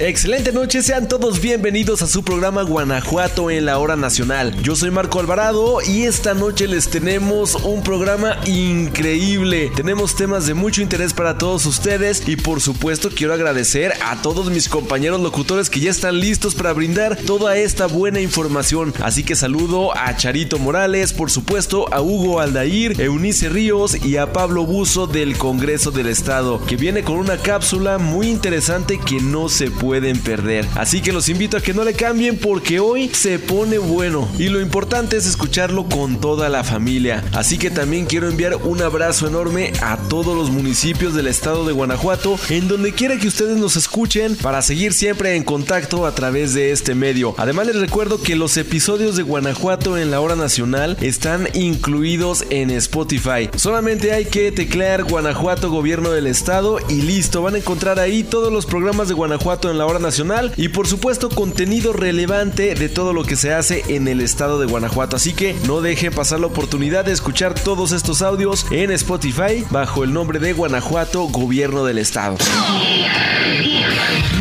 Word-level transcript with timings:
Excelente 0.00 0.52
noche, 0.52 0.80
sean 0.80 1.08
todos 1.08 1.40
bienvenidos 1.40 2.02
a 2.02 2.06
su 2.06 2.22
programa 2.22 2.62
Guanajuato 2.62 3.50
en 3.50 3.64
la 3.64 3.78
hora 3.78 3.96
nacional. 3.96 4.54
Yo 4.62 4.76
soy 4.76 4.92
Marco 4.92 5.18
Alvarado 5.18 5.78
y 5.84 6.04
esta 6.04 6.34
noche 6.34 6.68
les 6.68 6.88
tenemos 6.88 7.56
un 7.56 7.82
programa 7.82 8.36
increíble. 8.46 9.72
Tenemos 9.74 10.14
temas 10.14 10.46
de 10.46 10.54
mucho 10.54 10.82
interés 10.82 11.12
para 11.12 11.36
todos 11.36 11.66
ustedes 11.66 12.22
y 12.28 12.36
por 12.36 12.60
supuesto 12.60 13.10
quiero 13.12 13.34
agradecer 13.34 13.92
a 14.00 14.22
todos 14.22 14.52
mis 14.52 14.68
compañeros 14.68 15.20
locutores 15.20 15.68
que 15.68 15.80
ya 15.80 15.90
están 15.90 16.20
listos 16.20 16.54
para 16.54 16.72
brindar 16.72 17.16
toda 17.16 17.56
esta 17.56 17.88
buena 17.88 18.20
información. 18.20 18.94
Así 19.02 19.24
que 19.24 19.34
saludo 19.34 19.98
a 19.98 20.16
Charito 20.16 20.60
Morales, 20.60 21.12
por 21.12 21.32
supuesto 21.32 21.92
a 21.92 22.02
Hugo 22.02 22.38
Aldair, 22.38 23.00
Eunice 23.00 23.48
Ríos 23.48 23.96
y 24.06 24.16
a 24.16 24.32
Pablo 24.32 24.64
Buzo 24.64 25.08
del 25.08 25.36
Congreso 25.36 25.90
del 25.90 26.06
Estado, 26.06 26.64
que 26.66 26.76
viene 26.76 27.02
con 27.02 27.16
una 27.16 27.36
cápsula 27.36 27.98
muy 27.98 28.28
interesante 28.28 29.00
que 29.04 29.20
no 29.20 29.48
se 29.48 29.72
puede 29.72 29.87
pueden 29.88 30.18
perder. 30.18 30.66
Así 30.74 31.00
que 31.00 31.14
los 31.14 31.30
invito 31.30 31.56
a 31.56 31.62
que 31.62 31.72
no 31.72 31.82
le 31.82 31.94
cambien 31.94 32.36
porque 32.36 32.78
hoy 32.78 33.08
se 33.14 33.38
pone 33.38 33.78
bueno 33.78 34.28
y 34.38 34.50
lo 34.50 34.60
importante 34.60 35.16
es 35.16 35.24
escucharlo 35.24 35.88
con 35.88 36.20
toda 36.20 36.50
la 36.50 36.62
familia. 36.62 37.24
Así 37.32 37.56
que 37.56 37.70
también 37.70 38.04
quiero 38.04 38.28
enviar 38.28 38.56
un 38.56 38.82
abrazo 38.82 39.26
enorme 39.26 39.72
a 39.80 39.96
todos 39.96 40.36
los 40.36 40.50
municipios 40.50 41.14
del 41.14 41.26
estado 41.26 41.64
de 41.64 41.72
Guanajuato 41.72 42.38
en 42.50 42.68
donde 42.68 42.92
quiera 42.92 43.16
que 43.16 43.28
ustedes 43.28 43.56
nos 43.56 43.76
escuchen 43.76 44.36
para 44.36 44.60
seguir 44.60 44.92
siempre 44.92 45.36
en 45.36 45.42
contacto 45.42 46.04
a 46.04 46.14
través 46.14 46.52
de 46.52 46.70
este 46.70 46.94
medio. 46.94 47.34
Además 47.38 47.68
les 47.68 47.76
recuerdo 47.76 48.20
que 48.20 48.36
los 48.36 48.58
episodios 48.58 49.16
de 49.16 49.22
Guanajuato 49.22 49.96
en 49.96 50.10
la 50.10 50.20
hora 50.20 50.36
nacional 50.36 50.98
están 51.00 51.48
incluidos 51.54 52.44
en 52.50 52.68
Spotify. 52.72 53.48
Solamente 53.56 54.12
hay 54.12 54.26
que 54.26 54.52
teclear 54.52 55.04
Guanajuato 55.04 55.70
Gobierno 55.70 56.10
del 56.10 56.26
Estado 56.26 56.76
y 56.90 57.00
listo, 57.00 57.40
van 57.40 57.54
a 57.54 57.58
encontrar 57.58 57.98
ahí 57.98 58.22
todos 58.22 58.52
los 58.52 58.66
programas 58.66 59.08
de 59.08 59.14
Guanajuato 59.14 59.70
en 59.70 59.77
la 59.78 59.86
hora 59.86 59.98
nacional 59.98 60.52
y 60.56 60.68
por 60.68 60.86
supuesto 60.86 61.28
contenido 61.28 61.92
relevante 61.92 62.74
de 62.74 62.88
todo 62.88 63.12
lo 63.12 63.24
que 63.24 63.36
se 63.36 63.54
hace 63.54 63.82
en 63.88 64.08
el 64.08 64.20
estado 64.20 64.58
de 64.58 64.66
Guanajuato. 64.66 65.16
Así 65.16 65.32
que 65.32 65.54
no 65.66 65.80
dejen 65.80 66.12
pasar 66.12 66.40
la 66.40 66.48
oportunidad 66.48 67.04
de 67.04 67.12
escuchar 67.12 67.54
todos 67.54 67.92
estos 67.92 68.22
audios 68.22 68.66
en 68.70 68.90
Spotify 68.90 69.64
bajo 69.70 70.04
el 70.04 70.12
nombre 70.12 70.38
de 70.38 70.52
Guanajuato 70.52 71.24
Gobierno 71.24 71.84
del 71.84 71.98
Estado. 71.98 72.36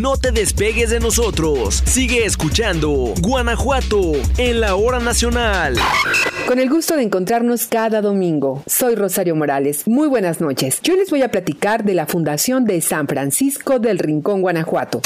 No 0.01 0.17
te 0.17 0.31
despegues 0.31 0.89
de 0.89 0.99
nosotros. 0.99 1.83
Sigue 1.85 2.25
escuchando 2.25 3.13
Guanajuato 3.19 4.13
en 4.37 4.61
la 4.61 4.75
hora 4.75 4.99
nacional. 4.99 5.75
Con 6.47 6.59
el 6.59 6.69
gusto 6.69 6.95
de 6.95 7.03
encontrarnos 7.03 7.67
cada 7.67 8.01
domingo. 8.01 8.63
Soy 8.67 8.95
Rosario 8.95 9.35
Morales. 9.35 9.85
Muy 9.85 10.07
buenas 10.07 10.39
noches. 10.39 10.79
Yo 10.81 10.95
les 10.95 11.09
voy 11.09 11.21
a 11.21 11.29
platicar 11.29 11.83
de 11.83 11.93
la 11.93 12.05
Fundación 12.05 12.63
de 12.63 12.79
San 12.79 13.05
Francisco 13.05 13.79
del 13.79 13.99
Rincón, 13.99 14.39
Guanajuato. 14.39 15.01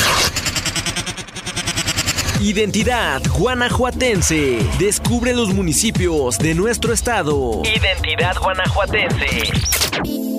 Identidad 2.39 3.23
guanajuatense. 3.39 4.59
Descubre 4.77 5.33
los 5.33 5.51
municipios 5.51 6.37
de 6.37 6.53
nuestro 6.53 6.93
estado. 6.93 7.63
Identidad 7.65 8.35
guanajuatense. 8.39 10.30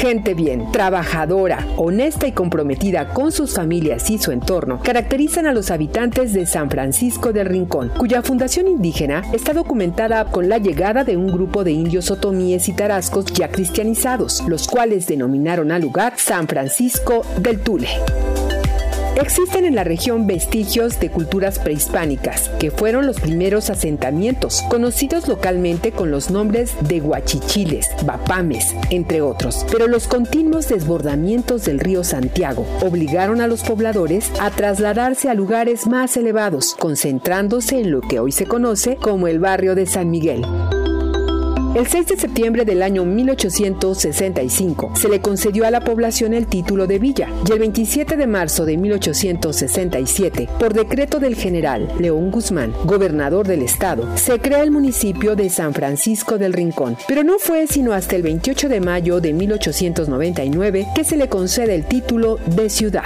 Gente 0.00 0.32
bien, 0.32 0.72
trabajadora, 0.72 1.66
honesta 1.76 2.26
y 2.26 2.32
comprometida 2.32 3.12
con 3.12 3.32
sus 3.32 3.52
familias 3.52 4.08
y 4.08 4.16
su 4.16 4.32
entorno 4.32 4.80
caracterizan 4.82 5.46
a 5.46 5.52
los 5.52 5.70
habitantes 5.70 6.32
de 6.32 6.46
San 6.46 6.70
Francisco 6.70 7.34
del 7.34 7.44
Rincón, 7.44 7.90
cuya 7.98 8.22
fundación 8.22 8.66
indígena 8.66 9.22
está 9.34 9.52
documentada 9.52 10.24
con 10.30 10.48
la 10.48 10.56
llegada 10.56 11.04
de 11.04 11.18
un 11.18 11.26
grupo 11.30 11.64
de 11.64 11.72
indios 11.72 12.10
otomíes 12.10 12.66
y 12.70 12.72
tarascos 12.72 13.26
ya 13.26 13.50
cristianizados, 13.50 14.42
los 14.48 14.68
cuales 14.68 15.06
denominaron 15.06 15.70
al 15.70 15.82
lugar 15.82 16.14
San 16.16 16.48
Francisco 16.48 17.20
del 17.38 17.60
Tule. 17.60 17.88
Existen 19.16 19.64
en 19.64 19.74
la 19.74 19.84
región 19.84 20.26
vestigios 20.26 21.00
de 21.00 21.10
culturas 21.10 21.58
prehispánicas, 21.58 22.48
que 22.58 22.70
fueron 22.70 23.06
los 23.06 23.20
primeros 23.20 23.68
asentamientos, 23.68 24.62
conocidos 24.70 25.28
localmente 25.28 25.92
con 25.92 26.10
los 26.10 26.30
nombres 26.30 26.74
de 26.80 27.00
guachichiles, 27.00 27.88
bapames, 28.04 28.74
entre 28.90 29.20
otros. 29.20 29.66
Pero 29.70 29.88
los 29.88 30.06
continuos 30.06 30.68
desbordamientos 30.68 31.64
del 31.64 31.80
río 31.80 32.04
Santiago 32.04 32.66
obligaron 32.80 33.40
a 33.40 33.46
los 33.46 33.62
pobladores 33.62 34.30
a 34.40 34.50
trasladarse 34.50 35.28
a 35.28 35.34
lugares 35.34 35.86
más 35.86 36.16
elevados, 36.16 36.74
concentrándose 36.78 37.80
en 37.80 37.90
lo 37.90 38.00
que 38.00 38.20
hoy 38.20 38.32
se 38.32 38.46
conoce 38.46 38.96
como 38.96 39.28
el 39.28 39.40
barrio 39.40 39.74
de 39.74 39.86
San 39.86 40.10
Miguel. 40.10 40.44
El 41.72 41.86
6 41.86 42.06
de 42.08 42.16
septiembre 42.16 42.64
del 42.64 42.82
año 42.82 43.04
1865 43.04 44.96
se 44.96 45.08
le 45.08 45.20
concedió 45.20 45.64
a 45.64 45.70
la 45.70 45.80
población 45.80 46.34
el 46.34 46.48
título 46.48 46.88
de 46.88 46.98
villa 46.98 47.28
y 47.48 47.52
el 47.52 47.60
27 47.60 48.16
de 48.16 48.26
marzo 48.26 48.64
de 48.64 48.76
1867, 48.76 50.48
por 50.58 50.74
decreto 50.74 51.20
del 51.20 51.36
general 51.36 51.88
León 52.00 52.32
Guzmán, 52.32 52.74
gobernador 52.84 53.46
del 53.46 53.62
estado, 53.62 54.04
se 54.16 54.40
crea 54.40 54.64
el 54.64 54.72
municipio 54.72 55.36
de 55.36 55.48
San 55.48 55.72
Francisco 55.72 56.38
del 56.38 56.54
Rincón, 56.54 56.96
pero 57.06 57.22
no 57.22 57.38
fue 57.38 57.68
sino 57.68 57.92
hasta 57.92 58.16
el 58.16 58.22
28 58.22 58.68
de 58.68 58.80
mayo 58.80 59.20
de 59.20 59.32
1899 59.32 60.88
que 60.92 61.04
se 61.04 61.16
le 61.16 61.28
concede 61.28 61.76
el 61.76 61.86
título 61.86 62.38
de 62.46 62.68
ciudad. 62.68 63.04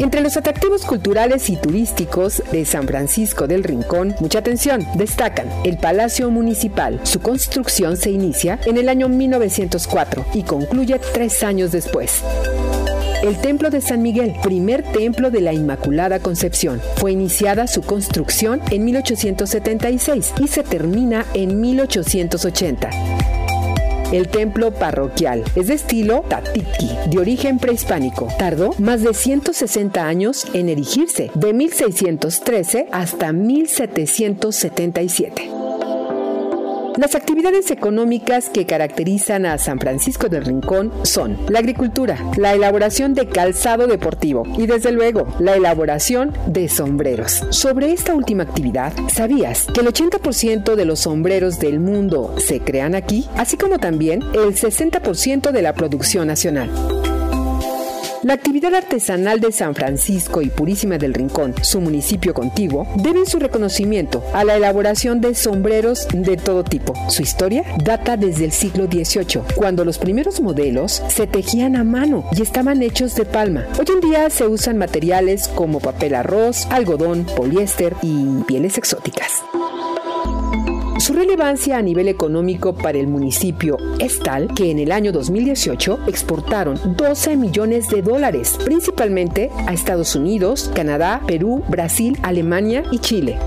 Entre 0.00 0.22
los 0.22 0.38
atractivos 0.38 0.86
culturales 0.86 1.50
y 1.50 1.56
turísticos 1.56 2.42
de 2.50 2.64
San 2.64 2.86
Francisco 2.86 3.46
del 3.46 3.62
Rincón, 3.62 4.14
mucha 4.18 4.38
atención, 4.38 4.86
destacan 4.94 5.46
el 5.62 5.76
Palacio 5.76 6.30
Municipal. 6.30 7.00
Su 7.02 7.20
construcción 7.20 7.98
se 7.98 8.10
inicia 8.10 8.58
en 8.64 8.78
el 8.78 8.88
año 8.88 9.10
1904 9.10 10.24
y 10.32 10.44
concluye 10.44 10.98
tres 11.12 11.42
años 11.42 11.70
después. 11.70 12.22
El 13.22 13.36
Templo 13.36 13.68
de 13.68 13.82
San 13.82 14.00
Miguel, 14.00 14.34
primer 14.42 14.82
templo 14.82 15.30
de 15.30 15.42
la 15.42 15.52
Inmaculada 15.52 16.18
Concepción. 16.20 16.80
Fue 16.96 17.12
iniciada 17.12 17.66
su 17.66 17.82
construcción 17.82 18.62
en 18.70 18.86
1876 18.86 20.32
y 20.40 20.48
se 20.48 20.62
termina 20.62 21.26
en 21.34 21.60
1880 21.60 23.29
el 24.12 24.28
templo 24.28 24.72
parroquial. 24.72 25.44
Es 25.54 25.68
de 25.68 25.74
estilo 25.74 26.24
tatiki, 26.28 26.90
de 27.10 27.18
origen 27.18 27.58
prehispánico. 27.58 28.28
Tardó 28.38 28.74
más 28.78 29.02
de 29.02 29.14
160 29.14 30.06
años 30.06 30.46
en 30.52 30.68
erigirse, 30.68 31.30
de 31.34 31.52
1613 31.52 32.88
hasta 32.92 33.32
1777. 33.32 35.59
Las 36.96 37.14
actividades 37.14 37.70
económicas 37.70 38.48
que 38.48 38.66
caracterizan 38.66 39.46
a 39.46 39.58
San 39.58 39.78
Francisco 39.78 40.28
del 40.28 40.44
Rincón 40.44 40.92
son 41.02 41.38
la 41.48 41.60
agricultura, 41.60 42.18
la 42.36 42.54
elaboración 42.54 43.14
de 43.14 43.28
calzado 43.28 43.86
deportivo 43.86 44.44
y 44.58 44.66
desde 44.66 44.92
luego 44.92 45.26
la 45.38 45.54
elaboración 45.54 46.34
de 46.46 46.68
sombreros. 46.68 47.44
Sobre 47.50 47.92
esta 47.92 48.14
última 48.14 48.42
actividad, 48.42 48.92
¿sabías 49.12 49.66
que 49.72 49.80
el 49.80 49.86
80% 49.86 50.74
de 50.74 50.84
los 50.84 51.00
sombreros 51.00 51.58
del 51.58 51.80
mundo 51.80 52.34
se 52.38 52.60
crean 52.60 52.94
aquí, 52.94 53.26
así 53.36 53.56
como 53.56 53.78
también 53.78 54.22
el 54.34 54.54
60% 54.54 55.52
de 55.52 55.62
la 55.62 55.74
producción 55.74 56.26
nacional? 56.26 56.70
La 58.22 58.34
actividad 58.34 58.74
artesanal 58.74 59.40
de 59.40 59.50
San 59.50 59.74
Francisco 59.74 60.42
y 60.42 60.50
Purísima 60.50 60.98
del 60.98 61.14
Rincón, 61.14 61.54
su 61.62 61.80
municipio 61.80 62.34
contiguo, 62.34 62.86
deben 62.96 63.24
su 63.24 63.38
reconocimiento 63.38 64.22
a 64.34 64.44
la 64.44 64.56
elaboración 64.56 65.22
de 65.22 65.34
sombreros 65.34 66.06
de 66.12 66.36
todo 66.36 66.62
tipo. 66.62 66.92
Su 67.08 67.22
historia 67.22 67.64
data 67.82 68.18
desde 68.18 68.44
el 68.44 68.52
siglo 68.52 68.84
XVIII, 68.84 69.54
cuando 69.54 69.86
los 69.86 69.96
primeros 69.96 70.42
modelos 70.42 71.02
se 71.08 71.26
tejían 71.26 71.76
a 71.76 71.84
mano 71.84 72.28
y 72.32 72.42
estaban 72.42 72.82
hechos 72.82 73.14
de 73.14 73.24
palma. 73.24 73.66
Hoy 73.78 73.86
en 73.90 74.00
día 74.00 74.28
se 74.28 74.46
usan 74.46 74.76
materiales 74.76 75.48
como 75.48 75.80
papel 75.80 76.14
arroz, 76.14 76.66
algodón, 76.70 77.24
poliéster 77.24 77.96
y 78.02 78.42
pieles 78.46 78.76
exóticas. 78.76 79.32
Su 81.00 81.14
relevancia 81.14 81.78
a 81.78 81.82
nivel 81.82 82.08
económico 82.08 82.74
para 82.74 82.98
el 82.98 83.06
municipio 83.06 83.78
es 83.98 84.18
tal 84.18 84.52
que 84.54 84.70
en 84.70 84.78
el 84.78 84.92
año 84.92 85.12
2018 85.12 86.00
exportaron 86.06 86.78
12 86.94 87.38
millones 87.38 87.88
de 87.88 88.02
dólares, 88.02 88.58
principalmente 88.66 89.50
a 89.66 89.72
Estados 89.72 90.14
Unidos, 90.14 90.70
Canadá, 90.74 91.22
Perú, 91.26 91.64
Brasil, 91.68 92.18
Alemania 92.22 92.82
y 92.92 92.98
Chile. 92.98 93.38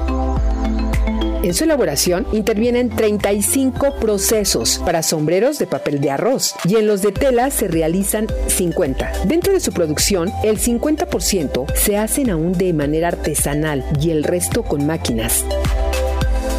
En 1.44 1.54
su 1.54 1.66
elaboración 1.66 2.26
intervienen 2.32 2.90
35 2.90 3.98
procesos 4.00 4.82
para 4.84 5.04
sombreros 5.04 5.60
de 5.60 5.68
papel 5.68 6.02
de 6.02 6.10
arroz 6.10 6.56
y 6.66 6.78
en 6.78 6.88
los 6.88 7.04
de 7.04 7.12
tela 7.12 7.52
se 7.52 7.68
realizan 7.68 8.26
50. 8.48 9.12
Dentro 9.26 9.54
de 9.54 9.60
su 9.60 9.72
producción, 9.74 10.32
el 10.44 10.58
50% 10.58 11.72
se 11.76 11.98
hacen 11.98 12.32
aún 12.32 12.54
de 12.54 12.74
manera 12.74 13.10
artesanal 13.10 13.86
y 14.02 14.10
el 14.10 14.24
resto 14.24 14.64
con 14.64 14.88
máquinas. 14.88 15.46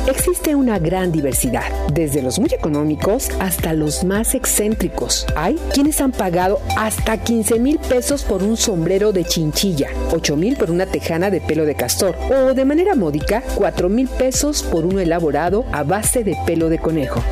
Existe 0.06 0.55
una 0.55 0.79
gran 0.79 1.12
diversidad, 1.12 1.65
desde 1.91 2.21
los 2.21 2.39
muy 2.39 2.51
económicos 2.53 3.31
hasta 3.41 3.73
los 3.73 4.05
más 4.05 4.35
excéntricos. 4.35 5.27
Hay 5.35 5.56
quienes 5.73 5.99
han 6.03 6.12
pagado 6.12 6.61
hasta 6.77 7.17
15 7.17 7.59
mil 7.59 7.79
pesos 7.79 8.23
por 8.23 8.43
un 8.43 8.59
sombrero 8.59 9.12
de 9.12 9.25
chinchilla, 9.25 9.89
8 10.12 10.37
mil 10.37 10.56
por 10.56 10.71
una 10.71 10.85
tejana 10.85 11.31
de 11.31 11.41
pelo 11.41 11.65
de 11.65 11.75
castor 11.75 12.17
o 12.31 12.53
de 12.53 12.65
manera 12.67 12.95
módica 12.95 13.43
4 13.55 13.89
mil 13.89 14.06
pesos 14.09 14.62
por 14.62 14.85
uno 14.85 15.01
elaborado 15.01 15.65
a 15.73 15.85
base 15.85 16.23
de 16.23 16.37
pelo 16.45 16.69
de 16.69 16.79
conejo. 16.79 17.23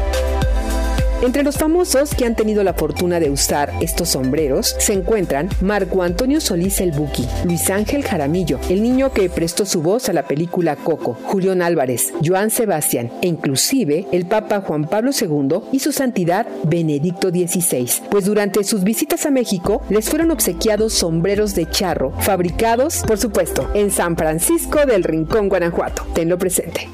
Entre 1.22 1.44
los 1.44 1.56
famosos 1.56 2.16
que 2.16 2.24
han 2.26 2.34
tenido 2.34 2.64
la 2.64 2.74
fortuna 2.74 3.20
de 3.20 3.30
usar 3.30 3.72
estos 3.80 4.08
sombreros 4.08 4.74
se 4.80 4.92
encuentran 4.92 5.48
Marco 5.60 6.02
Antonio 6.02 6.40
Solís 6.40 6.80
el 6.80 6.90
Buki, 6.90 7.28
Luis 7.44 7.70
Ángel 7.70 8.02
Jaramillo, 8.02 8.58
el 8.68 8.82
niño 8.82 9.12
que 9.12 9.30
prestó 9.30 9.64
su 9.64 9.82
voz 9.82 10.08
a 10.08 10.12
la 10.12 10.24
película 10.24 10.74
Coco, 10.74 11.16
Julián 11.26 11.62
Álvarez, 11.62 12.12
Joan 12.24 12.50
Sebastián 12.50 13.12
e 13.22 13.28
inclusive 13.28 14.06
el 14.10 14.26
Papa 14.26 14.62
Juan 14.62 14.88
Pablo 14.88 15.12
II 15.12 15.60
y 15.70 15.78
su 15.78 15.92
santidad 15.92 16.48
Benedicto 16.64 17.30
XVI, 17.30 17.88
pues 18.10 18.24
durante 18.24 18.64
sus 18.64 18.82
visitas 18.82 19.24
a 19.24 19.30
México 19.30 19.80
les 19.90 20.10
fueron 20.10 20.32
obsequiados 20.32 20.92
sombreros 20.92 21.54
de 21.54 21.70
charro, 21.70 22.12
fabricados, 22.18 23.04
por 23.06 23.18
supuesto, 23.18 23.70
en 23.74 23.92
San 23.92 24.16
Francisco 24.16 24.84
del 24.86 25.04
Rincón, 25.04 25.48
Guanajuato. 25.48 26.04
Tenlo 26.14 26.36
presente. 26.36 26.88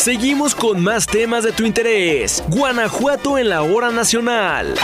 Seguimos 0.00 0.54
con 0.54 0.82
más 0.82 1.04
temas 1.04 1.44
de 1.44 1.52
tu 1.52 1.66
interés. 1.66 2.42
Guanajuato 2.48 3.36
en 3.36 3.50
la 3.50 3.60
hora 3.60 3.90
nacional. 3.90 4.74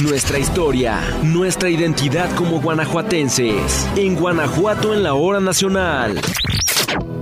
Nuestra 0.00 0.38
historia, 0.38 1.00
nuestra 1.24 1.68
identidad 1.68 2.32
como 2.36 2.60
guanajuatenses. 2.60 3.88
En 3.96 4.14
Guanajuato 4.14 4.94
en 4.94 5.02
la 5.02 5.14
hora 5.14 5.40
nacional. 5.40 6.20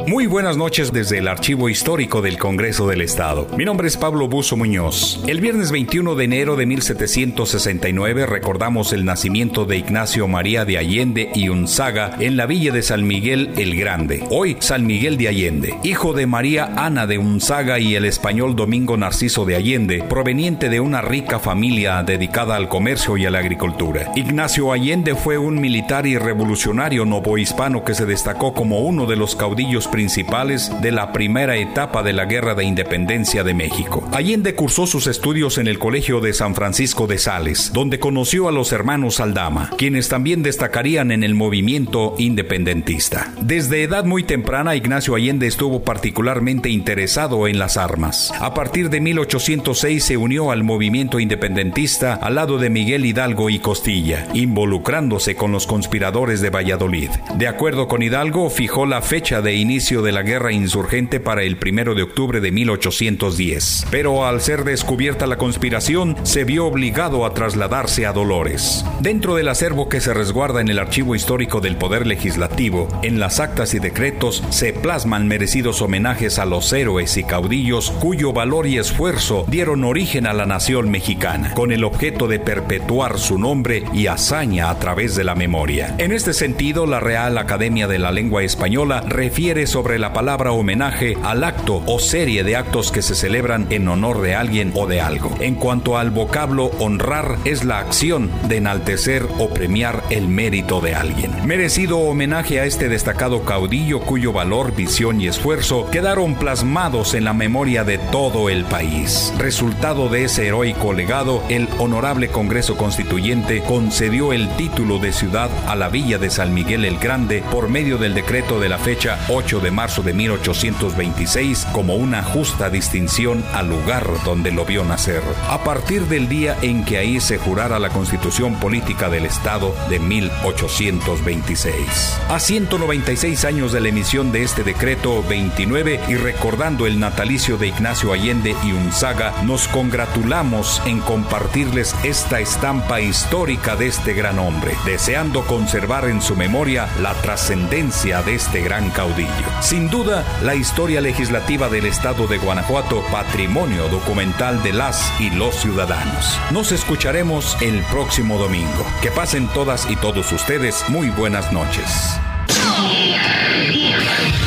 Muy 0.07 0.29
buenas 0.29 0.57
noches 0.57 0.93
desde 0.93 1.19
el 1.19 1.27
Archivo 1.27 1.69
Histórico 1.69 2.23
del 2.23 2.39
Congreso 2.39 2.87
del 2.87 3.01
Estado. 3.01 3.49
Mi 3.57 3.65
nombre 3.65 3.89
es 3.89 3.97
Pablo 3.97 4.29
Buzo 4.29 4.57
Muñoz. 4.57 5.21
El 5.27 5.41
viernes 5.41 5.73
21 5.73 6.15
de 6.15 6.25
enero 6.25 6.55
de 6.55 6.65
1769 6.65 8.25
recordamos 8.27 8.93
el 8.93 9.05
nacimiento 9.05 9.65
de 9.65 9.79
Ignacio 9.79 10.29
María 10.29 10.65
de 10.65 10.79
Allende 10.79 11.31
y 11.35 11.49
Unzaga 11.49 12.17
en 12.21 12.37
la 12.37 12.47
villa 12.47 12.71
de 12.71 12.83
San 12.83 13.05
Miguel 13.05 13.51
el 13.57 13.77
Grande, 13.77 14.23
hoy 14.31 14.57
San 14.61 14.87
Miguel 14.87 15.17
de 15.17 15.27
Allende, 15.27 15.75
hijo 15.83 16.13
de 16.13 16.29
María 16.29 16.67
Ana 16.77 17.09
de 17.09 17.19
Unzaga 17.19 17.81
y 17.81 17.97
el 17.97 18.05
español 18.05 18.55
Domingo 18.55 18.97
Narciso 18.97 19.45
de 19.45 19.57
Allende, 19.57 20.05
proveniente 20.05 20.69
de 20.69 20.79
una 20.79 21.03
rica 21.03 21.41
familia 21.41 22.05
dedicada 22.05 22.55
al 22.55 22.69
comercio 22.69 23.17
y 23.17 23.27
a 23.27 23.31
la 23.31 23.41
agricultura. 23.41 24.13
Ignacio 24.15 24.71
Allende 24.71 25.17
fue 25.17 25.37
un 25.37 25.61
militar 25.61 26.07
y 26.07 26.17
revolucionario 26.17 27.05
novohispano 27.05 27.83
que 27.83 27.95
se 27.95 28.07
destacó 28.07 28.55
como 28.55 28.79
uno 28.83 29.07
de 29.07 29.17
los 29.17 29.35
caudillos 29.35 29.56
principales 29.89 30.71
de 30.83 30.93
la 30.93 31.13
primera 31.13 31.57
etapa 31.57 32.03
de 32.03 32.13
la 32.13 32.27
Guerra 32.27 32.55
de 32.55 32.65
Independencia 32.65 33.43
de 33.43 33.55
México. 33.55 34.09
Allende 34.13 34.55
cursó 34.55 34.87
sus 34.87 35.07
estudios 35.07 35.59
en 35.59 35.67
el 35.67 35.79
Colegio 35.79 36.21
de 36.21 36.33
San 36.33 36.55
Francisco 36.55 37.07
de 37.07 37.19
Sales, 37.19 37.71
donde 37.73 37.99
conoció 37.99 38.49
a 38.49 38.53
los 38.53 38.73
hermanos 38.73 39.21
Aldama, 39.21 39.71
quienes 39.79 40.09
también 40.09 40.43
destacarían 40.43 41.11
en 41.11 41.25
el 41.25 41.35
movimiento 41.35 42.15
independentista. 42.19 43.33
Desde 43.41 43.83
edad 43.83 44.05
muy 44.05 44.25
temprana, 44.25 44.77
Ignacio 44.77 45.15
Allende 45.15 45.47
estuvo 45.47 45.83
particularmente 45.83 46.69
interesado 46.69 47.49
en 47.49 47.59
las 47.59 47.77
armas. 47.77 48.33
A 48.41 48.53
partir 48.53 48.91
de 48.91 49.01
1806 49.01 50.05
se 50.05 50.17
unió 50.17 50.51
al 50.51 50.65
movimiento 50.65 51.19
independentista 51.19 52.15
al 52.15 52.35
lado 52.35 52.59
de 52.59 52.71
Miguel 52.71 53.07
Hidalgo 53.07 53.49
y 53.51 53.59
Costilla, 53.59 54.29
involucrándose 54.35 55.35
con 55.35 55.53
los 55.53 55.67
conspiradores 55.67 56.41
de 56.41 56.51
Valladolid. 56.51 57.11
De 57.37 57.49
acuerdo 57.49 57.89
con 57.89 58.03
Hidalgo, 58.03 58.51
fijó 58.51 58.87
la 58.87 59.03
fecha 59.03 59.41
de 59.43 59.46
inicio 59.55 60.03
de 60.03 60.13
la 60.13 60.23
guerra 60.23 60.53
insurgente 60.53 61.21
para 61.21 61.43
el 61.43 61.57
primero 61.57 61.95
de 61.95 62.03
octubre 62.03 62.41
de 62.41 62.51
1810. 62.51 63.87
Pero 63.91 64.27
al 64.27 64.41
ser 64.41 64.65
descubierta 64.65 65.27
la 65.27 65.39
conspiración, 65.39 66.17
se 66.25 66.45
vio 66.45 66.67
obligado 66.67 67.25
a 67.25 67.35
trasladarse 67.35 68.07
a 68.07 68.13
Dolores. 68.13 68.85
Dentro 69.01 69.35
del 69.37 69.49
acervo 69.49 69.89
que 69.89 70.01
se 70.01 70.13
resguarda 70.13 70.61
en 70.61 70.69
el 70.69 70.79
archivo 70.79 71.15
histórico 71.15 71.61
del 71.61 71.77
Poder 71.77 72.07
Legislativo, 72.07 72.89
en 73.03 73.21
las 73.21 73.39
actas 73.39 73.75
y 73.75 73.79
decretos 73.79 74.43
se 74.51 74.73
plasman 74.73 75.29
merecidos 75.29 75.81
homenajes 75.83 76.39
a 76.39 76.45
los 76.45 76.73
héroes 76.73 77.17
y 77.17 77.25
caudillos 77.25 77.93
cuyo 78.01 78.33
valor 78.33 78.67
y 78.67 78.79
esfuerzo 78.79 79.45
dieron 79.49 79.85
origen 79.85 80.27
a 80.27 80.33
la 80.33 80.47
nación 80.47 80.91
mexicana, 80.91 81.55
con 81.55 81.73
el 81.73 81.85
objeto 81.85 82.27
de 82.27 82.41
perpetuar 82.41 83.19
su 83.19 83.39
nombre 83.39 83.85
y 83.93 84.09
hazaña 84.09 84.71
a 84.71 84.79
través 84.79 85.15
de 85.15 85.25
la 85.25 85.35
memoria. 85.35 85.95
En 85.99 86.13
este 86.13 86.33
sentido, 86.33 86.87
la 86.87 87.01
Real 87.01 87.39
Academia 87.39 87.87
de 87.87 87.99
la 87.99 88.11
Lengua 88.11 88.43
Española 88.43 89.03
refiere 89.07 89.36
sobre 89.67 89.99
la 89.99 90.15
palabra 90.15 90.53
homenaje 90.53 91.15
al 91.23 91.45
acto 91.45 91.83
o 91.85 91.99
serie 91.99 92.43
de 92.43 92.57
actos 92.57 92.91
que 92.91 93.03
se 93.03 93.15
celebran 93.15 93.67
en 93.69 93.87
honor 93.87 94.23
de 94.23 94.35
alguien 94.35 94.73
o 94.75 94.87
de 94.87 95.03
algo. 95.03 95.31
En 95.41 95.57
cuanto 95.57 95.99
al 95.99 96.11
vocablo 96.11 96.71
honrar, 96.79 97.37
es 97.45 97.63
la 97.63 97.79
acción 97.79 98.31
de 98.49 98.57
enaltecer 98.57 99.27
o 99.39 99.51
premiar 99.51 100.03
el 100.09 100.27
mérito 100.27 100.81
de 100.81 100.95
alguien. 100.95 101.47
Merecido 101.47 101.99
homenaje 101.99 102.61
a 102.61 102.65
este 102.65 102.89
destacado 102.89 103.45
caudillo 103.45 104.01
cuyo 104.01 104.33
valor, 104.33 104.75
visión 104.75 105.21
y 105.21 105.27
esfuerzo 105.27 105.87
quedaron 105.91 106.37
plasmados 106.37 107.13
en 107.13 107.25
la 107.25 107.35
memoria 107.35 107.85
de 107.85 107.99
todo 107.99 108.49
el 108.49 108.65
país. 108.65 109.35
Resultado 109.37 110.09
de 110.09 110.25
ese 110.25 110.47
heroico 110.47 110.95
legado, 110.95 111.43
el 111.51 111.69
Honorable 111.79 112.29
Congreso 112.29 112.79
Constituyente 112.79 113.63
concedió 113.63 114.33
el 114.33 114.49
título 114.57 114.99
de 114.99 115.13
ciudad 115.13 115.51
a 115.67 115.77
la 115.77 115.91
villa 115.91 116.17
de 116.17 116.31
San 116.31 116.55
Miguel 116.55 116.87
el 116.87 116.99
Grande 116.99 117.45
por 117.53 117.69
medio 117.69 117.99
del 117.99 118.15
decreto 118.15 118.59
de 118.59 118.71
la 118.71 118.79
fecha 118.79 119.19
8 119.29 119.61
de 119.61 119.71
marzo 119.71 120.03
de 120.03 120.13
1826 120.13 121.67
como 121.73 121.97
una 121.97 122.23
justa 122.23 122.71
distinción 122.71 123.45
al 123.53 123.69
lugar 123.69 124.07
donde 124.25 124.53
lo 124.53 124.65
vio 124.65 124.85
nacer, 124.85 125.23
a 125.49 125.65
partir 125.65 126.07
del 126.07 126.29
día 126.29 126.57
en 126.63 126.85
que 126.85 126.99
ahí 126.99 127.21
se 127.21 127.39
jurara 127.39 127.79
la 127.79 127.89
constitución 127.89 128.59
política 128.61 129.09
del 129.09 129.27
Estado 129.27 129.75
de 129.89 129.99
1826. 129.99 132.21
A 132.29 132.39
196 132.39 133.45
años 133.45 133.73
de 133.73 133.81
la 133.81 133.89
emisión 133.89 134.31
de 134.31 134.45
este 134.45 134.63
decreto 134.63 135.25
29 135.29 136.01
y 136.09 136.15
recordando 136.15 136.87
el 136.87 137.01
natalicio 137.01 137.59
de 137.59 137.69
Ignacio 137.69 138.13
Allende 138.13 138.55
y 138.65 138.73
Unzaga, 138.73 139.35
nos 139.43 139.67
congratulamos 139.69 140.81
en 140.87 141.01
compartirles 141.01 141.95
esta 142.05 142.41
estampa 142.41 143.01
histórica 143.01 143.77
de 143.77 143.89
este 143.89 144.15
gran 144.15 144.39
hombre, 144.39 144.77
deseando 144.85 145.45
conservar 145.47 146.09
en 146.09 146.23
su 146.23 146.37
memoria 146.37 146.89
la 147.01 147.15
trascendencia 147.15 148.23
de 148.23 148.35
este 148.35 148.63
gran 148.63 148.91
caudillo. 148.91 149.16
Sin 149.61 149.89
duda, 149.89 150.25
la 150.43 150.55
historia 150.55 151.01
legislativa 151.01 151.69
del 151.69 151.87
estado 151.87 152.27
de 152.27 152.39
Guanajuato, 152.39 153.03
patrimonio 153.11 153.89
documental 153.89 154.63
de 154.63 154.73
las 154.73 155.13
y 155.21 155.31
los 155.31 155.55
ciudadanos. 155.57 156.39
Nos 156.53 156.73
escucharemos 156.73 157.57
el 157.63 157.83
próximo 157.85 158.39
domingo. 158.39 158.87
Que 159.01 159.11
pasen 159.11 159.49
todas 159.49 159.91
y 159.91 159.97
todos 159.97 160.31
ustedes 160.33 160.85
muy 160.89 161.09
buenas 161.11 161.53
noches. 161.53 162.19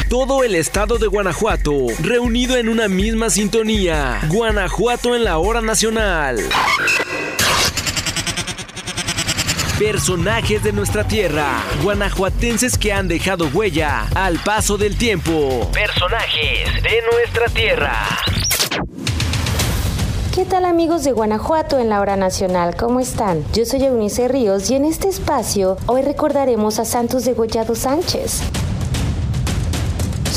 Todo 0.08 0.44
el 0.44 0.56
estado 0.56 0.98
de 0.98 1.08
Guanajuato, 1.08 1.74
reunido 2.00 2.58
en 2.58 2.70
una 2.70 2.88
misma 2.88 3.30
sintonía. 3.30 4.20
Guanajuato 4.28 5.16
en 5.16 5.24
la 5.24 5.38
hora 5.38 5.62
nacional. 5.62 6.38
Personajes 9.80 10.62
de 10.62 10.74
nuestra 10.74 11.06
tierra, 11.06 11.64
guanajuatenses 11.82 12.78
que 12.78 12.92
han 12.92 13.08
dejado 13.08 13.48
huella 13.54 14.10
al 14.14 14.38
paso 14.40 14.78
del 14.78 14.98
tiempo. 14.98 15.70
Personajes 15.72 16.84
de 16.84 17.02
nuestra 17.10 17.46
tierra. 17.48 17.94
¿Qué 20.36 20.44
tal 20.44 20.66
amigos 20.66 21.06
de 21.06 21.14
Guanajuato 21.14 21.80
en 21.80 21.88
la 21.88 22.02
hora 22.02 22.18
nacional? 22.18 22.76
¿Cómo 22.76 23.00
están? 23.00 23.46
Yo 23.54 23.64
soy 23.64 23.86
Eunice 23.86 24.28
Ríos 24.28 24.70
y 24.70 24.76
en 24.76 24.84
este 24.84 25.08
espacio 25.08 25.78
hoy 25.86 26.02
recordaremos 26.02 26.78
a 26.80 26.84
Santos 26.84 27.24
Degollado 27.24 27.74
Sánchez. 27.74 28.42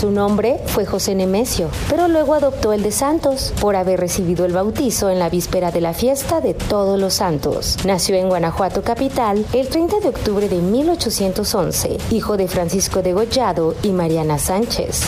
Su 0.02 0.10
nombre 0.10 0.58
fue 0.66 0.84
José 0.84 1.14
Nemesio, 1.14 1.68
pero 1.88 2.08
luego 2.08 2.34
adoptó 2.34 2.72
el 2.72 2.82
de 2.82 2.90
Santos 2.90 3.54
por 3.60 3.76
haber 3.76 4.00
recibido 4.00 4.44
el 4.44 4.52
bautizo 4.52 5.10
en 5.10 5.20
la 5.20 5.30
víspera 5.30 5.70
de 5.70 5.80
la 5.80 5.94
fiesta 5.94 6.40
de 6.40 6.54
Todos 6.54 6.98
los 6.98 7.14
Santos. 7.14 7.76
Nació 7.86 8.16
en 8.16 8.28
Guanajuato 8.28 8.82
capital 8.82 9.46
el 9.52 9.68
30 9.68 10.00
de 10.00 10.08
octubre 10.08 10.48
de 10.48 10.56
1811, 10.56 11.98
hijo 12.10 12.36
de 12.36 12.48
Francisco 12.48 13.00
de 13.00 13.12
Gollado 13.12 13.76
y 13.84 13.90
Mariana 13.90 14.40
Sánchez. 14.40 15.02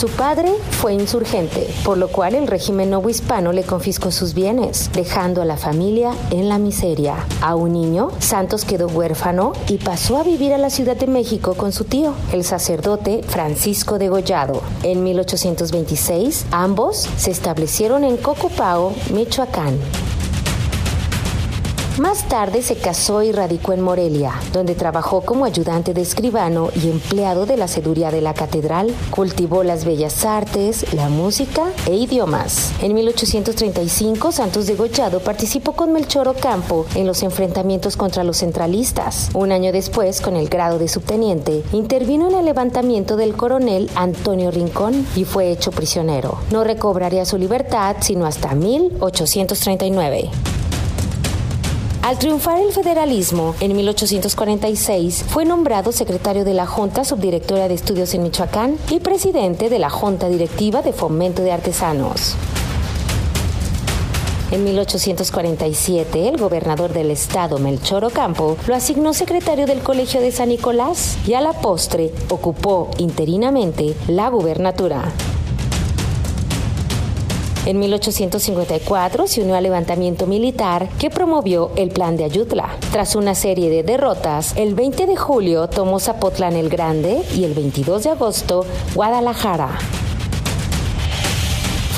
Su 0.00 0.08
padre 0.08 0.50
fue 0.80 0.94
insurgente, 0.94 1.68
por 1.84 1.98
lo 1.98 2.08
cual 2.08 2.34
el 2.34 2.46
régimen 2.46 2.88
novohispano 2.88 3.52
le 3.52 3.64
confiscó 3.64 4.10
sus 4.10 4.32
bienes, 4.32 4.90
dejando 4.94 5.42
a 5.42 5.44
la 5.44 5.58
familia 5.58 6.12
en 6.30 6.48
la 6.48 6.56
miseria. 6.56 7.16
A 7.42 7.54
un 7.54 7.74
niño, 7.74 8.08
Santos 8.18 8.64
quedó 8.64 8.86
huérfano 8.86 9.52
y 9.68 9.76
pasó 9.76 10.16
a 10.16 10.22
vivir 10.22 10.54
a 10.54 10.56
la 10.56 10.70
Ciudad 10.70 10.96
de 10.96 11.06
México 11.06 11.52
con 11.52 11.72
su 11.72 11.84
tío, 11.84 12.14
el 12.32 12.44
sacerdote 12.44 13.22
Francisco 13.24 13.98
de 13.98 14.08
Gollado. 14.08 14.62
En 14.84 15.04
1826, 15.04 16.46
ambos 16.50 17.06
se 17.18 17.30
establecieron 17.30 18.02
en 18.02 18.16
Cocopao, 18.16 18.94
Michoacán. 19.12 19.78
Más 21.98 22.28
tarde 22.28 22.62
se 22.62 22.76
casó 22.76 23.22
y 23.22 23.32
radicó 23.32 23.72
en 23.72 23.80
Morelia, 23.80 24.32
donde 24.52 24.74
trabajó 24.74 25.20
como 25.22 25.44
ayudante 25.44 25.92
de 25.92 26.00
escribano 26.00 26.70
y 26.74 26.88
empleado 26.88 27.46
de 27.46 27.56
la 27.56 27.68
seduría 27.68 28.10
de 28.10 28.20
la 28.20 28.32
catedral. 28.32 28.94
Cultivó 29.10 29.64
las 29.64 29.84
bellas 29.84 30.24
artes, 30.24 30.94
la 30.94 31.08
música 31.08 31.64
e 31.86 31.96
idiomas. 31.96 32.72
En 32.80 32.94
1835, 32.94 34.32
Santos 34.32 34.66
de 34.66 34.76
Gollado 34.76 35.20
participó 35.20 35.72
con 35.72 35.92
Melchor 35.92 36.28
Ocampo 36.28 36.86
en 36.94 37.06
los 37.06 37.22
enfrentamientos 37.22 37.96
contra 37.96 38.24
los 38.24 38.38
centralistas. 38.38 39.28
Un 39.34 39.52
año 39.52 39.72
después, 39.72 40.20
con 40.20 40.36
el 40.36 40.48
grado 40.48 40.78
de 40.78 40.88
subteniente, 40.88 41.62
intervino 41.72 42.28
en 42.28 42.36
el 42.36 42.44
levantamiento 42.44 43.16
del 43.16 43.34
coronel 43.34 43.90
Antonio 43.94 44.50
Rincón 44.50 45.06
y 45.16 45.24
fue 45.24 45.50
hecho 45.50 45.70
prisionero. 45.70 46.38
No 46.50 46.64
recobraría 46.64 47.24
su 47.24 47.36
libertad 47.36 47.96
sino 48.00 48.26
hasta 48.26 48.54
1839. 48.54 50.30
Al 52.02 52.18
triunfar 52.18 52.58
el 52.58 52.72
federalismo, 52.72 53.54
en 53.60 53.76
1846 53.76 55.26
fue 55.28 55.44
nombrado 55.44 55.92
secretario 55.92 56.46
de 56.46 56.54
la 56.54 56.66
Junta 56.66 57.04
Subdirectora 57.04 57.68
de 57.68 57.74
Estudios 57.74 58.14
en 58.14 58.22
Michoacán 58.22 58.78
y 58.88 59.00
presidente 59.00 59.68
de 59.68 59.78
la 59.78 59.90
Junta 59.90 60.30
Directiva 60.30 60.80
de 60.80 60.94
Fomento 60.94 61.42
de 61.42 61.52
Artesanos. 61.52 62.36
En 64.50 64.64
1847, 64.64 66.28
el 66.28 66.38
gobernador 66.38 66.94
del 66.94 67.10
estado, 67.10 67.58
Melchor 67.58 68.06
Ocampo, 68.06 68.56
lo 68.66 68.74
asignó 68.74 69.12
secretario 69.12 69.66
del 69.66 69.80
Colegio 69.80 70.22
de 70.22 70.32
San 70.32 70.48
Nicolás 70.48 71.18
y 71.26 71.34
a 71.34 71.42
la 71.42 71.52
postre 71.52 72.12
ocupó 72.30 72.90
interinamente 72.96 73.94
la 74.08 74.30
gubernatura. 74.30 75.12
En 77.70 77.78
1854 77.78 79.28
se 79.28 79.42
unió 79.42 79.54
al 79.54 79.62
levantamiento 79.62 80.26
militar 80.26 80.88
que 80.98 81.08
promovió 81.08 81.70
el 81.76 81.90
Plan 81.90 82.16
de 82.16 82.24
Ayutla. 82.24 82.68
Tras 82.90 83.14
una 83.14 83.36
serie 83.36 83.70
de 83.70 83.84
derrotas, 83.84 84.56
el 84.56 84.74
20 84.74 85.06
de 85.06 85.14
julio 85.14 85.68
tomó 85.68 86.00
Zapotlán 86.00 86.56
el 86.56 86.68
Grande 86.68 87.22
y 87.32 87.44
el 87.44 87.54
22 87.54 88.02
de 88.02 88.10
agosto 88.10 88.66
Guadalajara. 88.96 89.78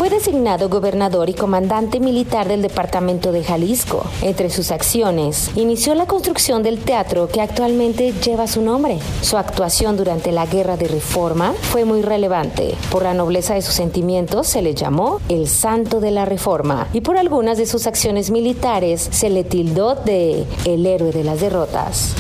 Fue 0.03 0.11
designado 0.11 0.69
gobernador 0.69 1.31
y 1.31 1.35
comandante 1.35 2.01
militar 2.01 2.49
del 2.49 2.61
departamento 2.61 3.31
de 3.31 3.45
Jalisco. 3.45 4.05
Entre 4.21 4.51
sus 4.51 4.73
acciones, 4.73 5.53
inició 5.55 5.95
la 5.95 6.09
construcción 6.09 6.65
del 6.65 6.81
teatro 6.81 7.29
que 7.29 7.41
actualmente 7.41 8.13
lleva 8.13 8.49
su 8.49 8.63
nombre. 8.63 8.99
Su 9.21 9.37
actuación 9.37 9.97
durante 9.97 10.33
la 10.33 10.45
Guerra 10.47 10.77
de 10.77 10.89
Reforma 10.89 11.53
fue 11.53 11.85
muy 11.85 12.03
relevante. 12.03 12.75
Por 12.91 13.05
la 13.05 13.15
nobleza 13.15 13.55
de 13.55 13.63
sus 13.63 13.75
sentimientos 13.75 14.49
se 14.49 14.61
le 14.61 14.75
llamó 14.75 15.21
el 15.29 15.47
Santo 15.47 16.01
de 16.01 16.11
la 16.11 16.25
Reforma 16.25 16.89
y 16.93 17.03
por 17.03 17.17
algunas 17.17 17.57
de 17.57 17.67
sus 17.67 17.87
acciones 17.87 18.33
militares 18.33 19.09
se 19.13 19.31
le 19.31 19.45
tildó 19.45 19.95
de 19.95 20.45
el 20.65 20.85
héroe 20.85 21.13
de 21.13 21.23
las 21.23 21.41
derrotas. 21.41 22.13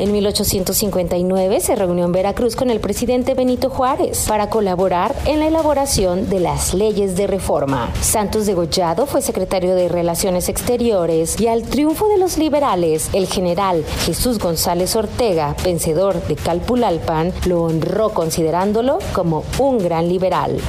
En 0.00 0.12
1859 0.12 1.60
se 1.60 1.76
reunió 1.76 2.06
en 2.06 2.12
Veracruz 2.12 2.56
con 2.56 2.70
el 2.70 2.80
presidente 2.80 3.34
Benito 3.34 3.68
Juárez 3.68 4.24
para 4.26 4.48
colaborar 4.48 5.14
en 5.26 5.40
la 5.40 5.48
elaboración 5.48 6.30
de 6.30 6.40
las 6.40 6.72
leyes 6.72 7.16
de 7.16 7.26
reforma. 7.26 7.92
Santos 8.00 8.46
de 8.46 8.54
Gollado 8.54 9.04
fue 9.04 9.20
secretario 9.20 9.74
de 9.74 9.90
Relaciones 9.90 10.48
Exteriores 10.48 11.38
y 11.38 11.48
al 11.48 11.64
triunfo 11.64 12.08
de 12.08 12.16
los 12.16 12.38
liberales, 12.38 13.10
el 13.12 13.26
general 13.26 13.84
Jesús 14.06 14.38
González 14.38 14.96
Ortega, 14.96 15.54
vencedor 15.62 16.26
de 16.26 16.36
Calpulalpan, 16.36 17.34
lo 17.44 17.64
honró 17.64 18.08
considerándolo 18.14 19.00
como 19.12 19.44
un 19.58 19.80
gran 19.80 20.08
liberal 20.08 20.62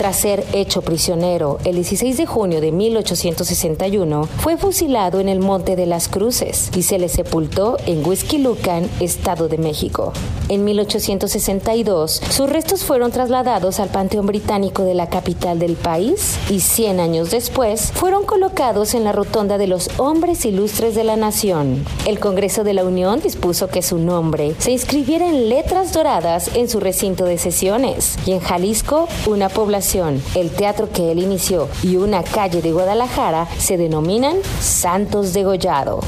tras 0.00 0.16
ser 0.16 0.46
hecho 0.54 0.80
prisionero 0.80 1.58
el 1.66 1.74
16 1.74 2.16
de 2.16 2.24
junio 2.24 2.62
de 2.62 2.72
1861, 2.72 4.26
fue 4.38 4.56
fusilado 4.56 5.20
en 5.20 5.28
el 5.28 5.40
Monte 5.40 5.76
de 5.76 5.84
las 5.84 6.08
Cruces 6.08 6.70
y 6.74 6.84
se 6.84 6.98
le 6.98 7.10
sepultó 7.10 7.76
en 7.84 8.02
Huizquilucan, 8.02 8.88
Estado 9.00 9.48
de 9.48 9.58
México. 9.58 10.14
En 10.48 10.64
1862, 10.64 12.22
sus 12.30 12.48
restos 12.48 12.82
fueron 12.82 13.12
trasladados 13.12 13.78
al 13.78 13.90
Panteón 13.90 14.24
Británico 14.24 14.84
de 14.84 14.94
la 14.94 15.10
capital 15.10 15.58
del 15.58 15.76
país 15.76 16.38
y 16.48 16.60
100 16.60 16.98
años 16.98 17.30
después 17.30 17.92
fueron 17.92 18.24
colocados 18.24 18.94
en 18.94 19.04
la 19.04 19.12
rotonda 19.12 19.58
de 19.58 19.66
los 19.66 19.90
hombres 19.98 20.46
ilustres 20.46 20.94
de 20.94 21.04
la 21.04 21.16
nación. 21.16 21.84
El 22.06 22.18
Congreso 22.18 22.64
de 22.64 22.72
la 22.72 22.84
Unión 22.84 23.20
dispuso 23.20 23.68
que 23.68 23.82
su 23.82 23.98
nombre 23.98 24.54
se 24.60 24.70
inscribiera 24.70 25.28
en 25.28 25.50
letras 25.50 25.92
doradas 25.92 26.56
en 26.56 26.70
su 26.70 26.80
recinto 26.80 27.26
de 27.26 27.36
sesiones 27.36 28.16
y 28.24 28.32
en 28.32 28.40
Jalisco 28.40 29.06
una 29.26 29.50
población 29.50 29.89
el 29.94 30.50
teatro 30.50 30.88
que 30.90 31.10
él 31.10 31.18
inició 31.18 31.68
y 31.82 31.96
una 31.96 32.22
calle 32.22 32.62
de 32.62 32.70
Guadalajara 32.70 33.48
se 33.58 33.76
denominan 33.76 34.36
Santos 34.60 35.32
de 35.32 35.42
Gollado. 35.42 36.00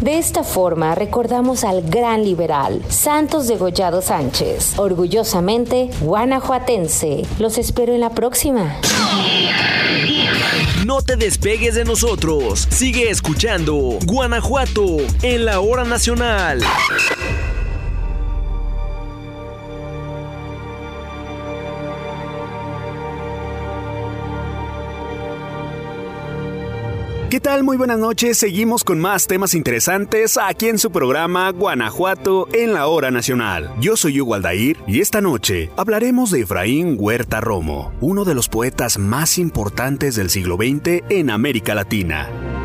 De 0.00 0.18
esta 0.18 0.42
forma 0.42 0.96
recordamos 0.96 1.62
al 1.62 1.82
gran 1.82 2.24
liberal 2.24 2.82
Santos 2.88 3.46
de 3.46 3.56
Gollado 3.56 4.02
Sánchez, 4.02 4.78
orgullosamente 4.78 5.90
guanajuatense. 6.00 7.24
Los 7.38 7.56
espero 7.56 7.94
en 7.94 8.00
la 8.00 8.10
próxima. 8.10 8.76
No 10.84 11.02
te 11.02 11.16
despegues 11.16 11.76
de 11.76 11.84
nosotros. 11.84 12.66
Sigue 12.70 13.10
escuchando 13.10 13.98
Guanajuato 14.06 14.96
en 15.22 15.44
la 15.44 15.60
hora 15.60 15.84
nacional. 15.84 16.60
¿Qué 27.38 27.42
tal? 27.42 27.62
Muy 27.62 27.76
buenas 27.76 28.00
noches. 28.00 28.36
Seguimos 28.36 28.82
con 28.82 28.98
más 28.98 29.28
temas 29.28 29.54
interesantes 29.54 30.36
aquí 30.36 30.66
en 30.66 30.76
su 30.76 30.90
programa 30.90 31.48
Guanajuato 31.52 32.48
en 32.52 32.74
la 32.74 32.88
hora 32.88 33.12
nacional. 33.12 33.72
Yo 33.80 33.96
soy 33.96 34.20
Hugo 34.20 34.34
Aldair 34.34 34.76
y 34.88 34.98
esta 34.98 35.20
noche 35.20 35.70
hablaremos 35.76 36.32
de 36.32 36.40
Efraín 36.40 36.96
Huerta 36.98 37.40
Romo, 37.40 37.92
uno 38.00 38.24
de 38.24 38.34
los 38.34 38.48
poetas 38.48 38.98
más 38.98 39.38
importantes 39.38 40.16
del 40.16 40.30
siglo 40.30 40.56
XX 40.56 41.04
en 41.10 41.30
América 41.30 41.76
Latina. 41.76 42.57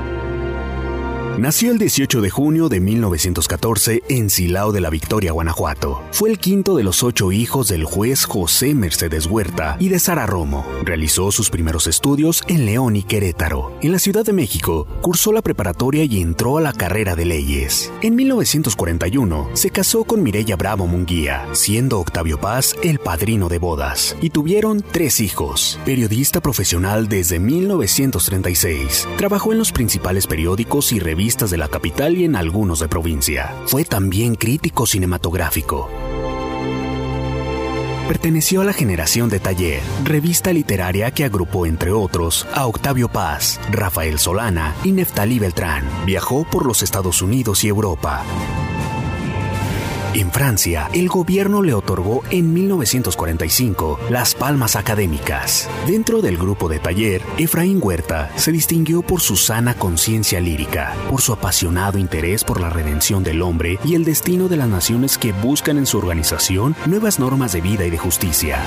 Nació 1.38 1.72
el 1.72 1.80
18 1.80 2.22
de 2.22 2.30
junio 2.30 2.70
de 2.70 2.80
1914 2.80 4.04
en 4.08 4.30
Silao 4.30 4.72
de 4.72 4.82
la 4.82 4.92
Victoria, 4.92 5.32
Guanajuato. 5.32 6.04
Fue 6.12 6.30
el 6.30 6.38
quinto 6.38 6.75
de 6.75 6.84
los 6.84 7.02
ocho 7.02 7.32
hijos 7.32 7.70
del 7.70 7.86
juez 7.86 8.25
José 8.25 8.75
Mercedes 8.75 9.25
Huerta 9.25 9.75
y 9.80 9.90
de 9.90 9.98
Sara 9.98 10.28
Romo. 10.28 10.63
Realizó 10.84 11.32
sus 11.32 11.50
primeros 11.50 11.88
estudios 11.88 12.44
en 12.48 12.68
León 12.68 12.96
y 12.96 13.04
Querétaro. 13.04 13.75
En 13.82 13.92
la 13.92 14.00
Ciudad 14.00 14.24
de 14.24 14.32
México, 14.32 14.88
cursó 15.02 15.34
la 15.34 15.42
preparatoria 15.42 16.04
y 16.04 16.22
entró 16.22 16.60
a 16.60 16.62
la 16.62 16.72
carrera 16.72 17.16
de 17.16 17.25
leyes. 17.25 17.92
En 18.04 18.16
1941, 18.16 19.50
se 19.54 19.72
casó 19.72 20.04
con 20.04 20.22
Mireya 20.22 20.56
Bravo 20.56 20.86
Munguía, 20.86 21.48
siendo 21.54 22.00
Octavio 22.00 22.40
Paz 22.40 22.75
el 22.84 23.00
padrino 23.00 23.50
de 23.50 23.58
bodas. 23.58 24.16
Y 24.22 24.30
tuvieron 24.30 24.84
tres 24.92 25.20
hijos. 25.20 25.80
Periodista 25.84 26.42
profesional 26.42 27.10
desde 27.10 27.40
1936. 27.40 29.08
Trabajó 29.18 29.52
en 29.52 29.58
los 29.58 29.72
principales 29.72 30.28
periódicos 30.28 30.92
y 30.92 31.00
revistas 31.00 31.23
de 31.24 31.58
la 31.58 31.70
capital 31.70 32.18
y 32.18 32.25
en 32.25 32.36
algunos 32.36 32.80
de 32.80 32.89
provincia. 32.89 33.56
Fue 33.68 33.86
también 33.86 34.36
crítico 34.36 34.86
cinematográfico. 34.86 35.89
Perteneció 38.10 38.60
a 38.60 38.65
la 38.65 38.74
generación 38.74 39.30
de 39.30 39.39
Taller, 39.39 39.82
revista 40.03 40.51
literaria 40.51 41.12
que 41.12 41.24
agrupó 41.24 41.65
entre 41.65 41.94
otros 41.94 42.46
a 42.53 42.68
Octavio 42.68 43.08
Paz, 43.08 43.58
Rafael 43.72 44.20
Solana 44.20 44.75
y 44.84 44.92
Neftalí 44.92 45.39
Beltrán. 45.39 45.86
Viajó 46.06 46.44
por 46.44 46.65
los 46.65 46.84
Estados 46.84 47.22
Unidos 47.22 47.63
y 47.63 47.70
Europa. 47.70 48.25
En 50.13 50.32
Francia, 50.32 50.89
el 50.93 51.08
gobierno 51.08 51.63
le 51.63 51.74
otorgó 51.74 52.22
en 52.29 52.53
1945 52.53 54.00
las 54.12 54.36
palmas 54.36 54.75
académicas. 54.75 55.67
Dentro 55.88 56.22
del 56.22 56.38
grupo 56.38 56.70
de 56.70 56.77
taller, 56.77 57.24
Efraín 57.39 57.79
Huerta 57.82 58.32
se 58.36 58.51
distinguió 58.51 59.01
por 59.01 59.22
su 59.22 59.36
sana 59.36 59.74
conciencia 59.74 60.39
lírica, 60.39 60.93
por 61.10 61.22
su 61.22 61.34
apasionado 61.34 61.98
interés 61.98 62.43
por 62.43 62.62
la 62.62 62.70
redención 62.70 63.24
del 63.24 63.41
hombre 63.41 63.79
y 63.84 63.96
el 63.96 64.05
destino 64.05 64.48
de 64.50 64.58
las 64.58 64.70
naciones 64.70 65.17
que 65.17 65.32
buscan 65.32 65.79
en 65.79 65.88
su 65.88 65.98
organización 65.98 66.75
nuevas 66.86 67.17
normas 67.17 67.51
de 67.51 67.62
vida 67.62 67.84
y 67.86 67.89
de 67.89 67.98
justicia. 67.98 68.60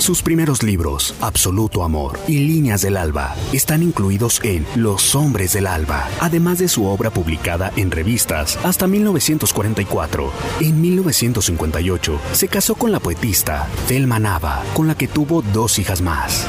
Sus 0.00 0.22
primeros 0.22 0.62
libros, 0.62 1.14
Absoluto 1.20 1.84
Amor 1.84 2.18
y 2.26 2.38
Líneas 2.38 2.80
del 2.80 2.96
Alba, 2.96 3.36
están 3.52 3.82
incluidos 3.82 4.40
en 4.42 4.66
Los 4.74 5.14
Hombres 5.14 5.52
del 5.52 5.66
Alba, 5.66 6.08
además 6.20 6.58
de 6.58 6.68
su 6.68 6.86
obra 6.86 7.10
publicada 7.10 7.70
en 7.76 7.90
revistas 7.90 8.58
hasta 8.64 8.86
1944. 8.86 10.32
En 10.60 10.80
1958 10.80 12.18
se 12.32 12.48
casó 12.48 12.76
con 12.76 12.92
la 12.92 13.00
poetista 13.00 13.68
Thelma 13.88 14.18
Nava, 14.18 14.62
con 14.72 14.88
la 14.88 14.94
que 14.94 15.06
tuvo 15.06 15.42
dos 15.42 15.78
hijas 15.78 16.00
más 16.00 16.48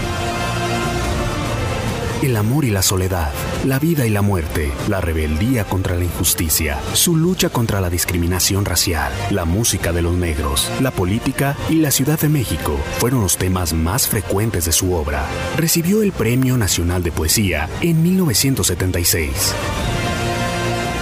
el 2.21 2.35
amor 2.37 2.65
y 2.65 2.69
la 2.69 2.81
soledad, 2.81 3.31
la 3.65 3.79
vida 3.79 4.05
y 4.05 4.09
la 4.09 4.21
muerte, 4.21 4.71
la 4.87 5.01
rebeldía 5.01 5.63
contra 5.65 5.95
la 5.95 6.03
injusticia, 6.03 6.79
su 6.93 7.15
lucha 7.15 7.49
contra 7.49 7.81
la 7.81 7.89
discriminación 7.89 8.65
racial, 8.65 9.11
la 9.31 9.45
música 9.45 9.91
de 9.91 10.01
los 10.01 10.13
negros, 10.13 10.71
la 10.81 10.91
política 10.91 11.55
y 11.69 11.75
la 11.75 11.91
Ciudad 11.91 12.19
de 12.19 12.29
México 12.29 12.79
fueron 12.99 13.21
los 13.21 13.37
temas 13.37 13.73
más 13.73 14.07
frecuentes 14.07 14.65
de 14.65 14.71
su 14.71 14.93
obra. 14.93 15.25
Recibió 15.57 16.03
el 16.03 16.11
Premio 16.11 16.57
Nacional 16.57 17.03
de 17.03 17.11
Poesía 17.11 17.69
en 17.81 18.03
1976. 18.03 19.90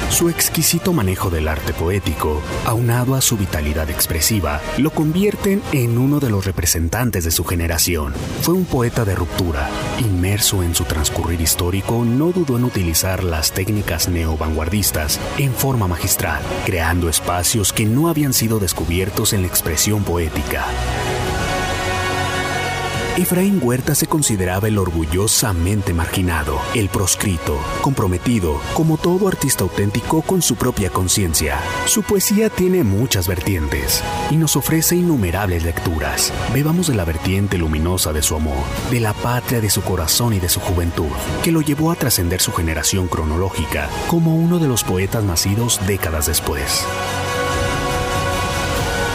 Su 0.09 0.27
exquisito 0.27 0.91
manejo 0.91 1.29
del 1.29 1.47
arte 1.47 1.71
poético, 1.71 2.41
aunado 2.65 3.15
a 3.15 3.21
su 3.21 3.37
vitalidad 3.37 3.89
expresiva, 3.89 4.59
lo 4.77 4.89
convierten 4.89 5.61
en 5.71 5.97
uno 5.97 6.19
de 6.19 6.29
los 6.29 6.45
representantes 6.45 7.23
de 7.23 7.31
su 7.31 7.45
generación. 7.45 8.13
Fue 8.41 8.53
un 8.53 8.65
poeta 8.65 9.05
de 9.05 9.15
ruptura. 9.15 9.69
Inmerso 9.99 10.63
en 10.63 10.73
su 10.73 10.83
transcurrir 10.83 11.39
histórico, 11.39 12.03
no 12.03 12.31
dudó 12.31 12.57
en 12.57 12.65
utilizar 12.65 13.23
las 13.23 13.53
técnicas 13.53 14.09
neovanguardistas 14.09 15.19
en 15.37 15.53
forma 15.53 15.87
magistral, 15.87 16.41
creando 16.65 17.07
espacios 17.07 17.71
que 17.71 17.85
no 17.85 18.09
habían 18.09 18.33
sido 18.33 18.59
descubiertos 18.59 19.33
en 19.33 19.43
la 19.43 19.47
expresión 19.47 20.03
poética. 20.03 20.65
Efraín 23.19 23.59
Huerta 23.61 23.95
se 23.95 24.07
consideraba 24.07 24.69
el 24.69 24.77
orgullosamente 24.77 25.93
marginado, 25.93 26.57
el 26.73 26.87
proscrito, 26.87 27.59
comprometido, 27.81 28.61
como 28.73 28.97
todo 28.97 29.27
artista 29.27 29.65
auténtico 29.65 30.21
con 30.21 30.41
su 30.41 30.55
propia 30.55 30.89
conciencia. 30.89 31.59
Su 31.85 32.01
poesía 32.01 32.49
tiene 32.49 32.85
muchas 32.85 33.27
vertientes 33.27 34.01
y 34.31 34.37
nos 34.37 34.55
ofrece 34.55 34.95
innumerables 34.95 35.65
lecturas. 35.65 36.31
Bebamos 36.53 36.87
de 36.87 36.95
la 36.95 37.03
vertiente 37.03 37.57
luminosa 37.57 38.13
de 38.13 38.21
su 38.21 38.37
amor, 38.37 38.63
de 38.89 39.01
la 39.01 39.11
patria 39.11 39.59
de 39.59 39.69
su 39.69 39.81
corazón 39.81 40.33
y 40.33 40.39
de 40.39 40.47
su 40.47 40.61
juventud, 40.61 41.11
que 41.43 41.51
lo 41.51 41.59
llevó 41.59 41.91
a 41.91 41.95
trascender 41.95 42.39
su 42.39 42.53
generación 42.53 43.09
cronológica 43.09 43.89
como 44.07 44.33
uno 44.33 44.59
de 44.59 44.69
los 44.69 44.85
poetas 44.85 45.25
nacidos 45.25 45.81
décadas 45.85 46.27
después. 46.27 46.85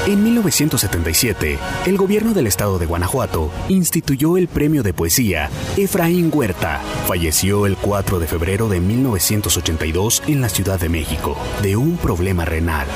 En 0.07 0.23
1977, 0.23 1.59
el 1.87 1.97
gobierno 1.97 2.35
del 2.35 2.47
estado 2.47 2.79
de 2.79 2.85
Guanajuato 2.85 3.51
instituyó 3.69 4.37
el 4.37 4.49
premio 4.49 4.83
de 4.83 4.93
poesía 4.93 5.49
Efraín 5.79 6.31
Huerta. 6.31 6.83
Falleció 7.07 7.65
el 7.65 7.79
4 7.79 8.19
de 8.19 8.27
febrero 8.27 8.69
de 8.69 8.81
1982 8.81 10.23
en 10.27 10.43
la 10.43 10.51
Ciudad 10.51 10.79
de 10.79 10.91
México 10.91 11.39
de 11.63 11.77
un 11.77 11.97
problema 11.97 12.45
renal. 12.45 12.87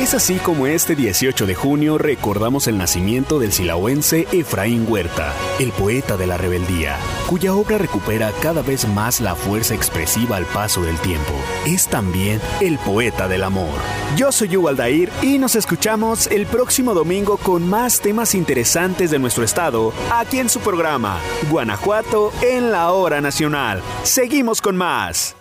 Es 0.00 0.14
así 0.14 0.36
como 0.36 0.66
este 0.66 0.96
18 0.96 1.44
de 1.44 1.54
junio 1.54 1.98
recordamos 1.98 2.66
el 2.68 2.78
nacimiento 2.78 3.38
del 3.38 3.52
silahuense 3.52 4.26
Efraín 4.32 4.86
Huerta, 4.88 5.34
el 5.58 5.72
poeta 5.72 6.16
de 6.16 6.26
la 6.26 6.38
rebeldía, 6.38 6.96
cuya 7.26 7.54
obra 7.54 7.76
recupera 7.76 8.32
cada 8.40 8.62
vez 8.62 8.88
más 8.88 9.20
la 9.20 9.34
fuerza 9.34 9.74
expresiva 9.74 10.38
al 10.38 10.46
paso 10.46 10.82
del 10.82 10.98
tiempo. 11.00 11.34
Es 11.66 11.86
también 11.86 12.40
el 12.62 12.78
poeta 12.78 13.28
del 13.28 13.44
amor. 13.44 13.74
Yo 14.16 14.32
soy 14.32 14.56
Hugo 14.56 14.70
Aldair 14.70 15.10
y 15.20 15.36
nos 15.36 15.54
escuchamos 15.54 16.28
el 16.28 16.46
próximo 16.46 16.94
domingo 16.94 17.36
con 17.36 17.68
más 17.68 18.00
temas 18.00 18.34
interesantes 18.34 19.10
de 19.10 19.18
nuestro 19.18 19.44
estado, 19.44 19.92
aquí 20.10 20.38
en 20.38 20.48
su 20.48 20.60
programa, 20.60 21.20
Guanajuato 21.50 22.32
en 22.40 22.72
la 22.72 22.90
hora 22.92 23.20
nacional. 23.20 23.82
Seguimos 24.04 24.62
con 24.62 24.78
más. 24.78 25.36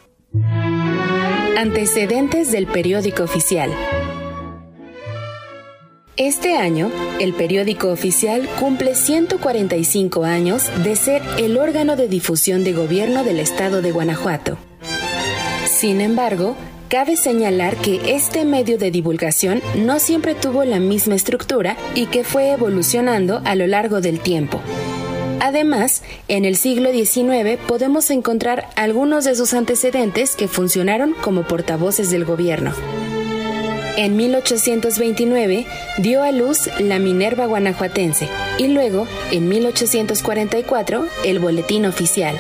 Antecedentes 1.56 2.52
del 2.52 2.68
periódico 2.68 3.24
oficial. 3.24 3.72
Este 6.20 6.58
año, 6.58 6.92
el 7.22 7.34
periódico 7.34 7.88
oficial 7.88 8.50
cumple 8.60 8.94
145 8.94 10.26
años 10.26 10.70
de 10.84 10.98
ser 10.98 11.22
el 11.38 11.58
órgano 11.58 11.96
de 11.96 12.10
difusión 12.10 12.66
de 12.66 12.74
gobierno 12.74 13.24
del 13.24 13.40
estado 13.40 13.82
de 13.82 13.94
Guanajuato. 13.94 14.58
Sin 15.66 16.02
embargo, 16.02 16.58
cabe 16.90 17.16
señalar 17.16 17.78
que 17.78 18.02
este 18.14 18.44
medio 18.44 18.78
de 18.78 18.92
divulgación 18.92 19.62
no 19.78 20.02
siempre 20.02 20.36
tuvo 20.36 20.66
la 20.66 20.82
misma 20.82 21.16
estructura 21.16 21.78
y 21.96 22.08
que 22.08 22.26
fue 22.26 22.52
evolucionando 22.52 23.42
a 23.46 23.56
lo 23.56 23.66
largo 23.66 24.02
del 24.02 24.20
tiempo. 24.20 24.60
Además, 25.40 26.04
en 26.28 26.44
el 26.44 26.58
siglo 26.58 26.92
XIX 26.92 27.58
podemos 27.66 28.10
encontrar 28.12 28.68
algunos 28.76 29.24
de 29.24 29.36
sus 29.36 29.54
antecedentes 29.54 30.36
que 30.36 30.50
funcionaron 30.50 31.14
como 31.22 31.44
portavoces 31.44 32.10
del 32.10 32.26
gobierno. 32.26 32.74
En 34.00 34.16
1829 34.16 35.66
dio 35.98 36.24
a 36.24 36.32
luz 36.32 36.70
la 36.80 37.00
Minerva 37.00 37.48
Guanajuatense 37.48 38.30
y 38.58 38.68
luego, 38.68 39.06
en 39.30 39.50
1844, 39.50 41.06
el 41.26 41.40
Boletín 41.40 41.86
Oficial. 41.86 42.38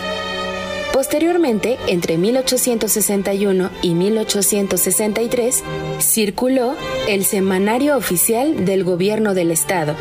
Posteriormente, 0.93 1.77
entre 1.87 2.17
1861 2.17 3.71
y 3.81 3.93
1863, 3.93 5.63
circuló 5.99 6.77
el 7.09 7.25
Semanario 7.25 7.97
Oficial 7.97 8.63
del 8.63 8.85
Gobierno 8.85 9.33
del 9.33 9.51
Estado, 9.51 9.97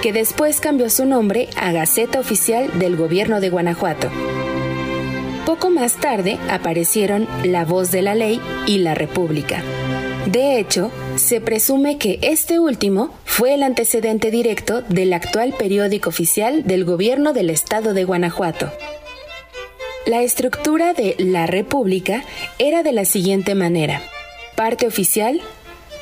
que 0.00 0.14
después 0.14 0.60
cambió 0.60 0.88
su 0.88 1.04
nombre 1.04 1.50
a 1.56 1.72
Gaceta 1.72 2.20
Oficial 2.20 2.78
del 2.78 2.96
Gobierno 2.96 3.42
de 3.42 3.50
Guanajuato. 3.50 4.08
Poco 5.44 5.68
más 5.68 5.92
tarde 6.00 6.38
aparecieron 6.48 7.28
La 7.44 7.66
Voz 7.66 7.90
de 7.90 8.00
la 8.00 8.14
Ley 8.14 8.40
y 8.66 8.78
La 8.78 8.94
República. 8.94 9.62
De 10.26 10.58
hecho, 10.58 10.90
se 11.16 11.40
presume 11.40 11.98
que 11.98 12.18
este 12.22 12.60
último 12.60 13.12
fue 13.24 13.54
el 13.54 13.62
antecedente 13.62 14.30
directo 14.30 14.82
del 14.82 15.12
actual 15.12 15.54
periódico 15.58 16.10
oficial 16.10 16.64
del 16.64 16.84
gobierno 16.84 17.32
del 17.32 17.50
estado 17.50 17.92
de 17.92 18.04
Guanajuato. 18.04 18.70
La 20.06 20.22
estructura 20.22 20.94
de 20.94 21.16
La 21.18 21.46
República 21.46 22.24
era 22.58 22.82
de 22.82 22.92
la 22.92 23.04
siguiente 23.04 23.54
manera. 23.54 24.00
Parte 24.54 24.86
oficial, 24.86 25.40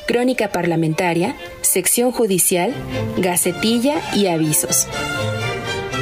crónica 0.07 0.51
parlamentaria, 0.51 1.35
sección 1.61 2.11
judicial, 2.11 2.73
gacetilla 3.17 4.01
y 4.15 4.27
avisos. 4.27 4.87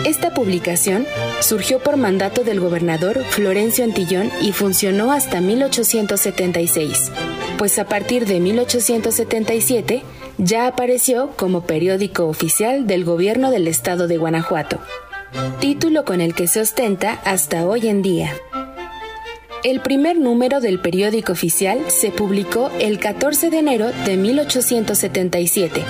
Esta 0.05 0.33
publicación 0.33 1.05
surgió 1.41 1.79
por 1.79 1.97
mandato 1.97 2.43
del 2.43 2.59
gobernador 2.59 3.23
Florencio 3.23 3.83
Antillón 3.83 4.31
y 4.41 4.51
funcionó 4.51 5.11
hasta 5.11 5.41
1876 5.41 7.11
pues 7.59 7.77
a 7.77 7.83
partir 7.83 8.25
de 8.25 8.39
1877 8.39 10.01
ya 10.37 10.65
apareció 10.65 11.31
como 11.35 11.65
periódico 11.65 12.27
oficial 12.27 12.87
del 12.87 13.03
gobierno 13.03 13.51
del 13.51 13.67
estado 13.67 14.07
de 14.07 14.15
Guanajuato, 14.15 14.79
título 15.59 16.05
con 16.05 16.21
el 16.21 16.33
que 16.33 16.47
se 16.47 16.61
ostenta 16.61 17.19
hasta 17.25 17.67
hoy 17.67 17.89
en 17.89 18.01
día. 18.01 18.33
El 19.65 19.81
primer 19.81 20.17
número 20.17 20.61
del 20.61 20.79
periódico 20.79 21.33
oficial 21.33 21.79
se 21.89 22.11
publicó 22.11 22.71
el 22.79 22.97
14 22.97 23.49
de 23.49 23.59
enero 23.59 23.91
de 24.05 24.15
1877, 24.15 25.83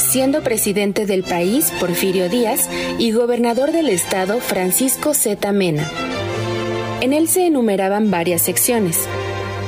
siendo 0.00 0.42
presidente 0.42 1.06
del 1.06 1.22
país 1.22 1.72
Porfirio 1.78 2.28
Díaz 2.28 2.68
y 2.98 3.12
gobernador 3.12 3.72
del 3.72 3.88
estado 3.88 4.40
Francisco 4.40 5.14
Z. 5.14 5.52
Mena. 5.52 5.90
En 7.00 7.12
él 7.12 7.28
se 7.28 7.46
enumeraban 7.46 8.10
varias 8.10 8.42
secciones, 8.42 9.06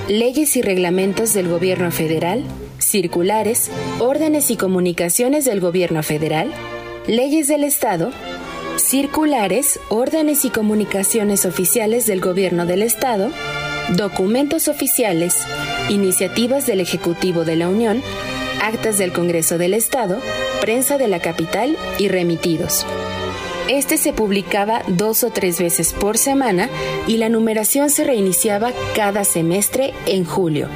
leyes 0.08 0.56
y 0.56 0.62
reglamentos 0.62 1.32
del 1.34 1.48
Gobierno 1.48 1.90
federal, 1.90 2.44
circulares, 2.78 3.70
órdenes 4.00 4.50
y 4.50 4.56
comunicaciones 4.56 5.44
del 5.44 5.60
Gobierno 5.60 6.02
federal, 6.02 6.52
leyes 7.06 7.48
del 7.48 7.64
Estado, 7.64 8.10
circulares, 8.76 9.78
órdenes 9.88 10.44
y 10.44 10.50
comunicaciones 10.50 11.46
oficiales 11.46 12.06
del 12.06 12.20
Gobierno 12.20 12.66
del 12.66 12.82
Estado, 12.82 13.30
documentos 13.96 14.68
oficiales, 14.68 15.36
iniciativas 15.88 16.66
del 16.66 16.80
Ejecutivo 16.80 17.44
de 17.44 17.56
la 17.56 17.68
Unión, 17.68 18.02
actas 18.62 18.96
del 18.96 19.12
Congreso 19.12 19.58
del 19.58 19.74
Estado, 19.74 20.20
prensa 20.60 20.96
de 20.96 21.08
la 21.08 21.20
capital 21.20 21.76
y 21.98 22.08
remitidos. 22.08 22.86
Este 23.68 23.96
se 23.96 24.12
publicaba 24.12 24.82
dos 24.86 25.24
o 25.24 25.30
tres 25.30 25.58
veces 25.58 25.92
por 25.92 26.16
semana 26.16 26.68
y 27.06 27.16
la 27.16 27.28
numeración 27.28 27.90
se 27.90 28.04
reiniciaba 28.04 28.72
cada 28.94 29.24
semestre 29.24 29.92
en 30.06 30.24
julio. 30.24 30.68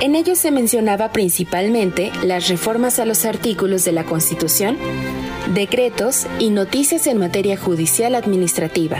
En 0.00 0.14
ello 0.14 0.36
se 0.36 0.50
mencionaba 0.50 1.10
principalmente 1.12 2.12
las 2.22 2.48
reformas 2.48 2.98
a 2.98 3.06
los 3.06 3.24
artículos 3.24 3.84
de 3.84 3.92
la 3.92 4.04
Constitución, 4.04 4.76
decretos 5.54 6.26
y 6.38 6.50
noticias 6.50 7.06
en 7.06 7.18
materia 7.18 7.56
judicial 7.56 8.14
administrativa. 8.14 8.98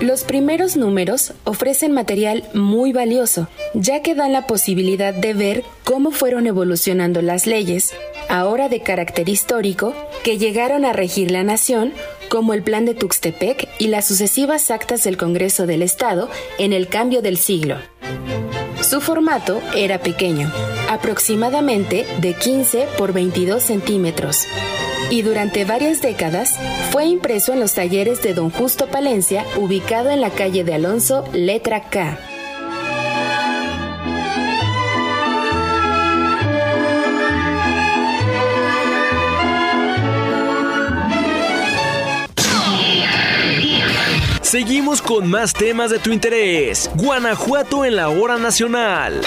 Los 0.00 0.24
primeros 0.24 0.78
números 0.78 1.34
ofrecen 1.44 1.92
material 1.92 2.44
muy 2.54 2.90
valioso, 2.92 3.48
ya 3.74 4.00
que 4.00 4.14
dan 4.14 4.32
la 4.32 4.46
posibilidad 4.46 5.12
de 5.12 5.34
ver 5.34 5.64
cómo 5.84 6.10
fueron 6.10 6.46
evolucionando 6.46 7.20
las 7.20 7.46
leyes, 7.46 7.92
ahora 8.30 8.70
de 8.70 8.80
carácter 8.80 9.28
histórico, 9.28 9.94
que 10.24 10.38
llegaron 10.38 10.86
a 10.86 10.94
regir 10.94 11.30
la 11.30 11.42
nación, 11.42 11.92
como 12.30 12.54
el 12.54 12.62
Plan 12.62 12.86
de 12.86 12.94
Tuxtepec 12.94 13.68
y 13.78 13.88
las 13.88 14.06
sucesivas 14.06 14.70
actas 14.70 15.04
del 15.04 15.18
Congreso 15.18 15.66
del 15.66 15.82
Estado 15.82 16.30
en 16.58 16.72
el 16.72 16.88
cambio 16.88 17.20
del 17.20 17.36
siglo. 17.36 17.76
Su 18.80 19.02
formato 19.02 19.60
era 19.76 20.00
pequeño, 20.00 20.50
aproximadamente 20.88 22.06
de 22.22 22.32
15 22.32 22.88
por 22.96 23.12
22 23.12 23.62
centímetros, 23.62 24.46
y 25.10 25.22
durante 25.22 25.64
varias 25.64 26.02
décadas 26.02 26.58
fue 26.90 27.06
impreso 27.06 27.52
en 27.52 27.60
los 27.60 27.74
talleres 27.74 28.22
de 28.22 28.34
don 28.34 28.50
Justo 28.50 28.88
Palencia, 28.88 29.44
ubicado 29.56 30.10
en 30.10 30.20
la 30.20 30.30
calle 30.30 30.64
de 30.64 30.74
Alonso, 30.74 31.24
letra 31.32 31.88
K. 31.88 32.18
Seguimos 44.50 45.00
con 45.00 45.30
más 45.30 45.52
temas 45.52 45.92
de 45.92 46.00
tu 46.00 46.10
interés. 46.10 46.90
Guanajuato 46.96 47.84
en 47.84 47.94
la 47.94 48.08
hora 48.08 48.36
nacional. 48.36 49.20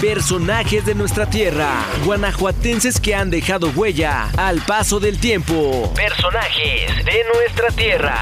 Personajes 0.00 0.86
de 0.86 0.94
nuestra 0.94 1.28
tierra, 1.28 1.84
guanajuatenses 2.06 2.98
que 2.98 3.14
han 3.14 3.28
dejado 3.28 3.68
huella 3.76 4.30
al 4.38 4.62
paso 4.62 4.98
del 4.98 5.20
tiempo. 5.20 5.92
Personajes 5.94 7.04
de 7.04 7.24
nuestra 7.34 7.68
tierra. 7.68 8.16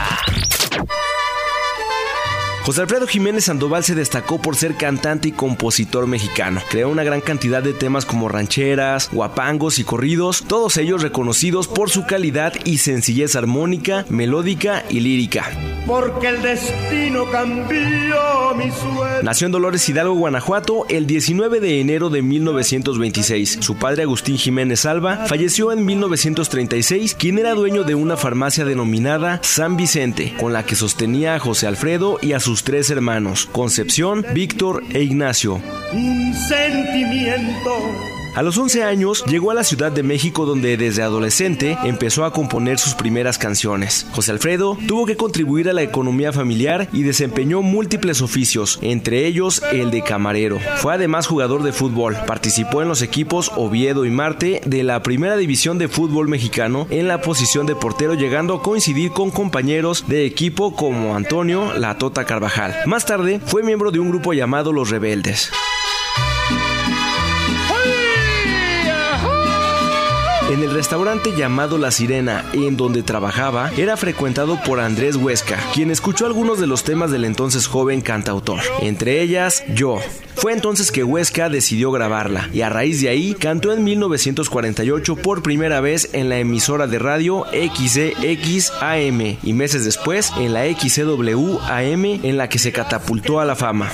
José 2.69 2.83
Alfredo 2.83 3.07
Jiménez 3.07 3.45
Sandoval 3.45 3.83
se 3.83 3.95
destacó 3.95 4.43
por 4.43 4.55
ser 4.55 4.75
cantante 4.75 5.29
y 5.29 5.33
compositor 5.33 6.07
mexicano. 6.07 6.61
Creó 6.69 6.91
una 6.91 7.03
gran 7.03 7.23
cantidad 7.23 7.63
de 7.63 7.73
temas 7.73 8.05
como 8.05 8.29
rancheras, 8.29 9.09
guapangos 9.11 9.79
y 9.79 9.85
corridos, 9.85 10.45
todos 10.47 10.77
ellos 10.77 11.01
reconocidos 11.01 11.67
por 11.67 11.89
su 11.89 12.05
calidad 12.05 12.53
y 12.67 12.77
sencillez 12.77 13.37
armónica, 13.37 14.05
melódica 14.11 14.85
y 14.91 15.01
lírica. 15.01 15.47
Porque 15.87 16.29
el 16.29 16.43
destino 16.43 17.25
cambió 17.31 18.55
mi 18.55 18.71
suerte. 18.71 19.25
Nació 19.25 19.47
en 19.47 19.53
Dolores 19.53 19.89
Hidalgo, 19.89 20.13
Guanajuato, 20.13 20.85
el 20.91 21.07
19 21.07 21.61
de 21.61 21.81
enero 21.81 22.11
de 22.11 22.21
1926. 22.21 23.61
Su 23.63 23.77
padre 23.77 24.03
Agustín 24.03 24.37
Jiménez 24.37 24.85
Alba 24.85 25.25
falleció 25.27 25.73
en 25.73 25.87
1936, 25.87 27.15
quien 27.15 27.39
era 27.39 27.55
dueño 27.55 27.85
de 27.85 27.95
una 27.95 28.19
farmacia 28.19 28.67
denominada 28.67 29.41
San 29.43 29.79
Vicente, 29.79 30.35
con 30.39 30.53
la 30.53 30.67
que 30.67 30.77
sostenía 30.77 31.35
a 31.35 31.39
José 31.39 31.67
Alfredo 31.67 32.19
y 32.21 32.35
a 32.35 32.41
sus 32.41 32.58
tres 32.63 32.91
hermanos, 32.91 33.47
Concepción, 33.47 34.25
Víctor 34.33 34.83
e 34.93 35.03
Ignacio. 35.03 35.61
Un 35.93 36.35
sentimiento 36.35 38.18
a 38.39 38.43
los 38.43 38.57
11 38.57 38.85
años 38.85 39.25
llegó 39.27 39.51
a 39.51 39.55
la 39.55 39.65
Ciudad 39.65 39.91
de 39.91 40.05
México 40.05 40.47
donde 40.47 40.77
desde 40.77 41.03
adolescente 41.03 41.77
empezó 41.83 42.25
a 42.25 42.33
componer 42.33 42.79
sus 42.79 42.95
primeras 42.95 43.37
canciones. 43.37 44.07
José 44.13 44.31
Alfredo 44.31 44.79
tuvo 44.87 45.07
que 45.07 45.17
contribuir 45.17 45.69
a 45.69 45.73
la 45.73 45.83
economía 45.83 46.33
familiar 46.33 46.89
y 46.93 47.03
desempeñó 47.03 47.63
múltiples 47.63 48.23
oficios, 48.23 48.79
entre 48.81 49.27
ellos 49.27 49.61
el 49.73 49.91
de 49.91 50.05
camarero. 50.05 50.61
Fue 50.77 50.95
además 50.95 51.27
jugador 51.27 51.65
de 51.65 51.73
fútbol, 51.73 52.17
participó 52.29 52.81
en 52.81 52.87
los 52.87 53.03
equipos 53.03 53.51
Oviedo 53.57 54.05
y 54.05 54.11
Marte 54.11 54.61
de 54.65 54.85
la 54.85 55.03
primera 55.03 55.37
división 55.37 55.77
de 55.79 55.89
fútbol 55.89 56.29
mexicano 56.29 56.87
en 56.91 57.09
la 57.09 57.21
posición 57.21 57.67
de 57.67 57.75
portero 57.75 58.15
llegando 58.15 58.55
a 58.55 58.63
coincidir 58.63 59.11
con 59.11 59.33
compañeros 59.33 60.05
de 60.07 60.27
equipo 60.27 60.77
como 60.77 61.17
Antonio 61.17 61.75
La 61.75 61.99
Tota 61.99 62.25
Carvajal. 62.25 62.77
Más 62.87 63.05
tarde 63.05 63.41
fue 63.45 63.65
miembro 63.65 63.91
de 63.91 63.99
un 63.99 64.11
grupo 64.11 64.33
llamado 64.33 64.73
Los 64.73 64.91
Rebeldes. 64.91 65.51
En 70.51 70.63
el 70.63 70.73
restaurante 70.73 71.33
llamado 71.37 71.77
La 71.77 71.91
Sirena, 71.91 72.43
en 72.55 72.79
donde 72.79 73.03
trabajaba, 73.03 73.71
era 73.77 73.99
frecuentado 73.99 74.59
por 74.65 74.81
Andrés 74.81 75.15
Huesca, 75.17 75.59
quien 75.75 75.91
escuchó 75.91 76.25
algunos 76.25 76.59
de 76.59 76.67
los 76.67 76.85
temas 76.85 77.11
del 77.11 77.27
entonces 77.27 77.67
joven 77.67 78.01
cantautor, 78.01 78.61
entre 78.81 79.21
ellas 79.21 79.63
Yo, 79.75 79.99
fue 80.41 80.53
entonces 80.53 80.93
que 80.93 81.03
Huesca 81.03 81.49
decidió 81.49 81.91
grabarla 81.91 82.49
y 82.53 82.63
a 82.63 82.69
raíz 82.69 83.01
de 83.01 83.09
ahí 83.09 83.35
cantó 83.35 83.73
en 83.73 83.83
1948 83.85 85.17
por 85.17 85.43
primera 85.43 85.81
vez 85.81 86.11
en 86.13 86.29
la 86.29 86.39
emisora 86.39 86.87
de 86.87 86.99
radio 86.99 87.45
XCX-AM 87.53 89.39
y 89.43 89.53
meses 89.53 89.85
después 89.85 90.33
en 90.39 90.55
la 90.55 90.65
XCW-AM 90.65 92.05
en 92.05 92.37
la 92.37 92.49
que 92.49 92.59
se 92.59 92.73
catapultó 92.73 93.41
a 93.41 93.45
la 93.45 93.57
fama. 93.57 93.91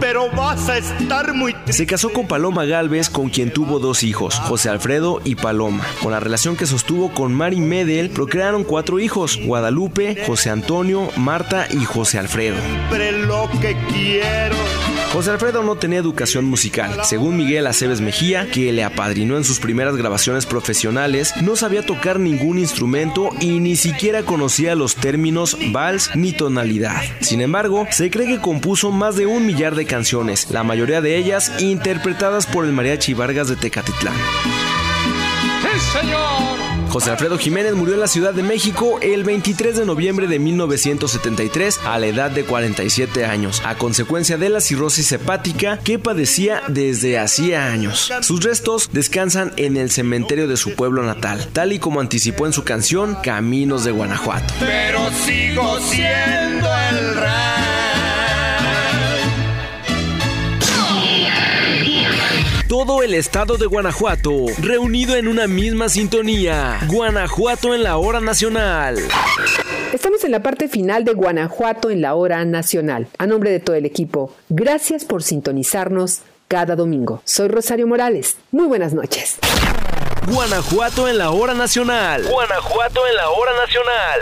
Pero 0.00 0.30
vas 0.30 0.68
a 0.68 0.78
estar 0.78 1.34
muy 1.34 1.54
se 1.68 1.86
casó 1.86 2.10
con 2.12 2.26
Paloma 2.26 2.64
Galvez 2.64 3.10
con 3.10 3.28
quien 3.28 3.52
tuvo 3.52 3.78
dos 3.78 4.02
hijos, 4.02 4.36
José 4.36 4.68
Alfredo 4.70 5.20
y 5.24 5.34
Paloma. 5.34 5.84
Con 6.02 6.12
la 6.12 6.20
relación 6.20 6.56
que 6.56 6.66
sostuvo 6.66 7.12
con 7.12 7.34
Mari 7.34 7.60
Medel 7.60 8.10
procrearon 8.10 8.64
cuatro 8.64 8.98
hijos, 8.98 9.38
Guadalupe, 9.44 10.24
José 10.26 10.50
Antonio, 10.50 11.10
Marta 11.16 11.66
y 11.70 11.84
José 11.84 12.18
Alfredo. 12.18 12.56
Lo 13.28 13.48
que 13.60 13.76
quiero. 13.92 14.56
José 15.18 15.32
Alfredo 15.32 15.64
no 15.64 15.74
tenía 15.74 15.98
educación 15.98 16.44
musical. 16.44 17.00
Según 17.02 17.36
Miguel 17.36 17.66
Aceves 17.66 18.00
Mejía, 18.00 18.48
que 18.52 18.72
le 18.72 18.84
apadrinó 18.84 19.36
en 19.36 19.42
sus 19.42 19.58
primeras 19.58 19.96
grabaciones 19.96 20.46
profesionales, 20.46 21.34
no 21.42 21.56
sabía 21.56 21.84
tocar 21.84 22.20
ningún 22.20 22.56
instrumento 22.56 23.30
y 23.40 23.58
ni 23.58 23.74
siquiera 23.74 24.22
conocía 24.22 24.76
los 24.76 24.94
términos 24.94 25.58
vals 25.72 26.14
ni 26.14 26.30
tonalidad. 26.30 27.02
Sin 27.18 27.40
embargo, 27.40 27.88
se 27.90 28.12
cree 28.12 28.28
que 28.28 28.40
compuso 28.40 28.92
más 28.92 29.16
de 29.16 29.26
un 29.26 29.44
millar 29.44 29.74
de 29.74 29.86
canciones, 29.86 30.52
la 30.52 30.62
mayoría 30.62 31.00
de 31.00 31.16
ellas 31.16 31.50
interpretadas 31.58 32.46
por 32.46 32.64
el 32.64 32.70
mariachi 32.70 33.12
Vargas 33.14 33.48
de 33.48 33.56
Tecatitlán. 33.56 34.14
¡Sí, 35.62 35.98
señor! 35.98 36.67
José 36.90 37.10
Alfredo 37.10 37.36
Jiménez 37.38 37.74
murió 37.74 37.94
en 37.94 38.00
la 38.00 38.08
Ciudad 38.08 38.32
de 38.32 38.42
México 38.42 38.98
el 39.02 39.22
23 39.22 39.76
de 39.76 39.84
noviembre 39.84 40.26
de 40.26 40.38
1973 40.38 41.80
a 41.84 41.98
la 41.98 42.06
edad 42.06 42.30
de 42.30 42.44
47 42.44 43.26
años, 43.26 43.60
a 43.64 43.76
consecuencia 43.76 44.38
de 44.38 44.48
la 44.48 44.60
cirrosis 44.60 45.12
hepática 45.12 45.78
que 45.78 45.98
padecía 45.98 46.62
desde 46.68 47.18
hacía 47.18 47.66
años. 47.66 48.10
Sus 48.22 48.42
restos 48.42 48.88
descansan 48.92 49.52
en 49.56 49.76
el 49.76 49.90
cementerio 49.90 50.48
de 50.48 50.56
su 50.56 50.74
pueblo 50.74 51.02
natal, 51.02 51.46
tal 51.52 51.72
y 51.72 51.78
como 51.78 52.00
anticipó 52.00 52.46
en 52.46 52.54
su 52.54 52.64
canción 52.64 53.16
Caminos 53.22 53.84
de 53.84 53.92
Guanajuato. 53.92 54.54
Pero 54.58 55.10
sigo 55.26 55.78
siendo 55.80 56.68
el 56.90 57.14
todo 62.68 63.02
el 63.02 63.14
estado 63.14 63.56
de 63.56 63.64
Guanajuato, 63.64 64.30
reunido 64.60 65.16
en 65.16 65.26
una 65.26 65.46
misma 65.46 65.88
sintonía. 65.88 66.78
Guanajuato 66.86 67.74
en 67.74 67.82
la 67.82 67.96
hora 67.96 68.20
nacional. 68.20 68.98
Estamos 69.94 70.22
en 70.24 70.32
la 70.32 70.42
parte 70.42 70.68
final 70.68 71.04
de 71.04 71.14
Guanajuato 71.14 71.88
en 71.88 72.02
la 72.02 72.14
hora 72.14 72.44
nacional. 72.44 73.08
A 73.16 73.26
nombre 73.26 73.50
de 73.50 73.60
todo 73.60 73.74
el 73.74 73.86
equipo, 73.86 74.34
gracias 74.50 75.06
por 75.06 75.22
sintonizarnos 75.22 76.20
cada 76.46 76.76
domingo. 76.76 77.22
Soy 77.24 77.48
Rosario 77.48 77.86
Morales. 77.86 78.36
Muy 78.52 78.66
buenas 78.66 78.92
noches. 78.92 79.38
Guanajuato 80.30 81.08
en 81.08 81.16
la 81.16 81.30
hora 81.30 81.54
nacional. 81.54 82.22
Guanajuato 82.30 83.00
en 83.06 83.16
la 83.16 83.30
hora 83.30 83.52
nacional. 83.62 84.20